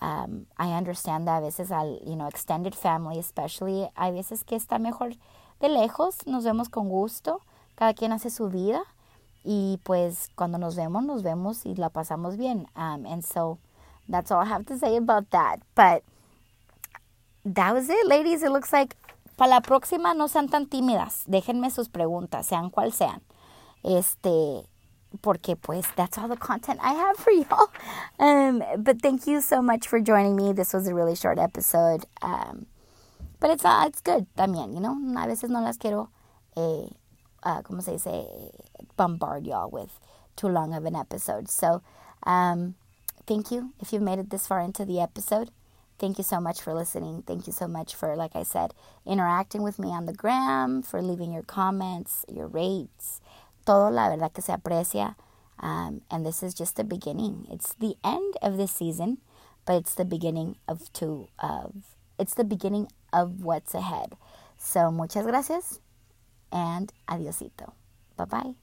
um, 0.00 0.46
I 0.56 0.72
understand 0.72 1.26
that 1.26 1.42
a 1.42 1.46
veces 1.46 1.72
al, 1.72 2.00
you 2.06 2.14
know, 2.16 2.28
extended 2.28 2.74
family 2.74 3.18
especially, 3.18 3.88
hay 3.96 4.12
veces 4.12 4.46
que 4.46 4.56
está 4.56 4.78
mejor 4.78 5.14
de 5.60 5.68
lejos, 5.68 6.24
nos 6.24 6.44
vemos 6.44 6.70
con 6.70 6.88
gusto, 6.88 7.42
cada 7.76 7.94
quien 7.94 8.12
hace 8.12 8.30
su 8.30 8.48
vida 8.48 8.84
Y 9.50 9.80
pues 9.82 10.28
cuando 10.36 10.58
nos 10.58 10.76
vemos, 10.76 11.02
nos 11.04 11.22
vemos 11.22 11.64
y 11.64 11.74
la 11.74 11.88
pasamos 11.88 12.36
bien. 12.36 12.66
Um, 12.76 13.06
and 13.06 13.24
so 13.24 13.58
that's 14.06 14.30
all 14.30 14.42
I 14.42 14.44
have 14.44 14.66
to 14.66 14.76
say 14.76 14.94
about 14.96 15.30
that. 15.30 15.60
But 15.74 16.04
that 17.46 17.72
was 17.72 17.88
it, 17.88 18.06
ladies. 18.06 18.42
It 18.42 18.50
looks 18.50 18.74
like 18.74 18.94
para 19.38 19.48
la 19.48 19.60
próxima 19.60 20.14
no 20.14 20.26
sean 20.28 20.50
tan 20.50 20.66
tímidas. 20.66 21.24
Déjenme 21.26 21.70
sus 21.70 21.88
preguntas, 21.88 22.46
sean 22.46 22.68
cual 22.70 22.92
sean. 22.92 23.22
Este, 23.82 24.66
porque 25.22 25.56
pues 25.56 25.86
that's 25.96 26.18
all 26.18 26.28
the 26.28 26.36
content 26.36 26.78
I 26.82 26.92
have 26.92 27.16
for 27.16 27.30
y'all. 27.32 27.70
Um, 28.18 28.62
but 28.76 29.00
thank 29.00 29.26
you 29.26 29.40
so 29.40 29.62
much 29.62 29.88
for 29.88 29.98
joining 29.98 30.36
me. 30.36 30.52
This 30.52 30.74
was 30.74 30.86
a 30.88 30.94
really 30.94 31.16
short 31.16 31.38
episode. 31.38 32.04
Um, 32.20 32.66
but 33.40 33.48
it's 33.48 33.64
uh, 33.64 33.84
it's 33.86 34.02
good 34.02 34.26
también, 34.36 34.74
you 34.74 34.80
know. 34.80 34.92
A 35.16 35.26
veces 35.26 35.48
no 35.48 35.62
las 35.62 35.78
quiero, 35.78 36.10
eh, 36.54 36.90
uh, 37.42 37.62
¿cómo 37.62 37.82
se 37.82 37.92
dice? 37.92 38.26
bombard 38.96 39.46
y'all 39.46 39.70
with 39.70 39.98
too 40.36 40.48
long 40.48 40.74
of 40.74 40.84
an 40.84 40.94
episode. 40.94 41.48
So, 41.48 41.82
um, 42.24 42.74
thank 43.26 43.50
you 43.50 43.72
if 43.80 43.92
you've 43.92 44.02
made 44.02 44.18
it 44.18 44.30
this 44.30 44.46
far 44.46 44.60
into 44.60 44.84
the 44.84 45.00
episode. 45.00 45.50
Thank 45.98 46.18
you 46.18 46.24
so 46.24 46.40
much 46.40 46.60
for 46.60 46.74
listening. 46.74 47.22
Thank 47.26 47.46
you 47.46 47.52
so 47.52 47.66
much 47.66 47.94
for, 47.94 48.14
like 48.14 48.36
I 48.36 48.44
said, 48.44 48.72
interacting 49.04 49.62
with 49.62 49.80
me 49.80 49.88
on 49.88 50.06
the 50.06 50.12
gram, 50.12 50.82
for 50.82 51.02
leaving 51.02 51.32
your 51.32 51.42
comments, 51.42 52.24
your 52.28 52.46
rates. 52.46 53.20
Todo 53.66 53.90
la 53.90 54.08
verdad 54.08 54.32
que 54.32 54.42
se 54.42 54.52
aprecia. 54.52 55.16
Um, 55.60 56.02
and 56.08 56.24
this 56.24 56.42
is 56.42 56.54
just 56.54 56.76
the 56.76 56.84
beginning. 56.84 57.48
It's 57.50 57.74
the 57.74 57.96
end 58.04 58.36
of 58.42 58.56
this 58.56 58.70
season, 58.70 59.18
but 59.66 59.74
it's 59.74 59.94
the 59.94 60.04
beginning 60.04 60.56
of 60.68 60.92
two 60.92 61.28
of 61.40 61.72
it's 62.16 62.34
the 62.34 62.44
beginning 62.44 62.88
of 63.12 63.42
what's 63.42 63.74
ahead. 63.74 64.14
So 64.56 64.92
muchas 64.92 65.26
gracias 65.26 65.80
and 66.52 66.92
adiosito. 67.08 67.72
Bye 68.16 68.24
bye. 68.26 68.54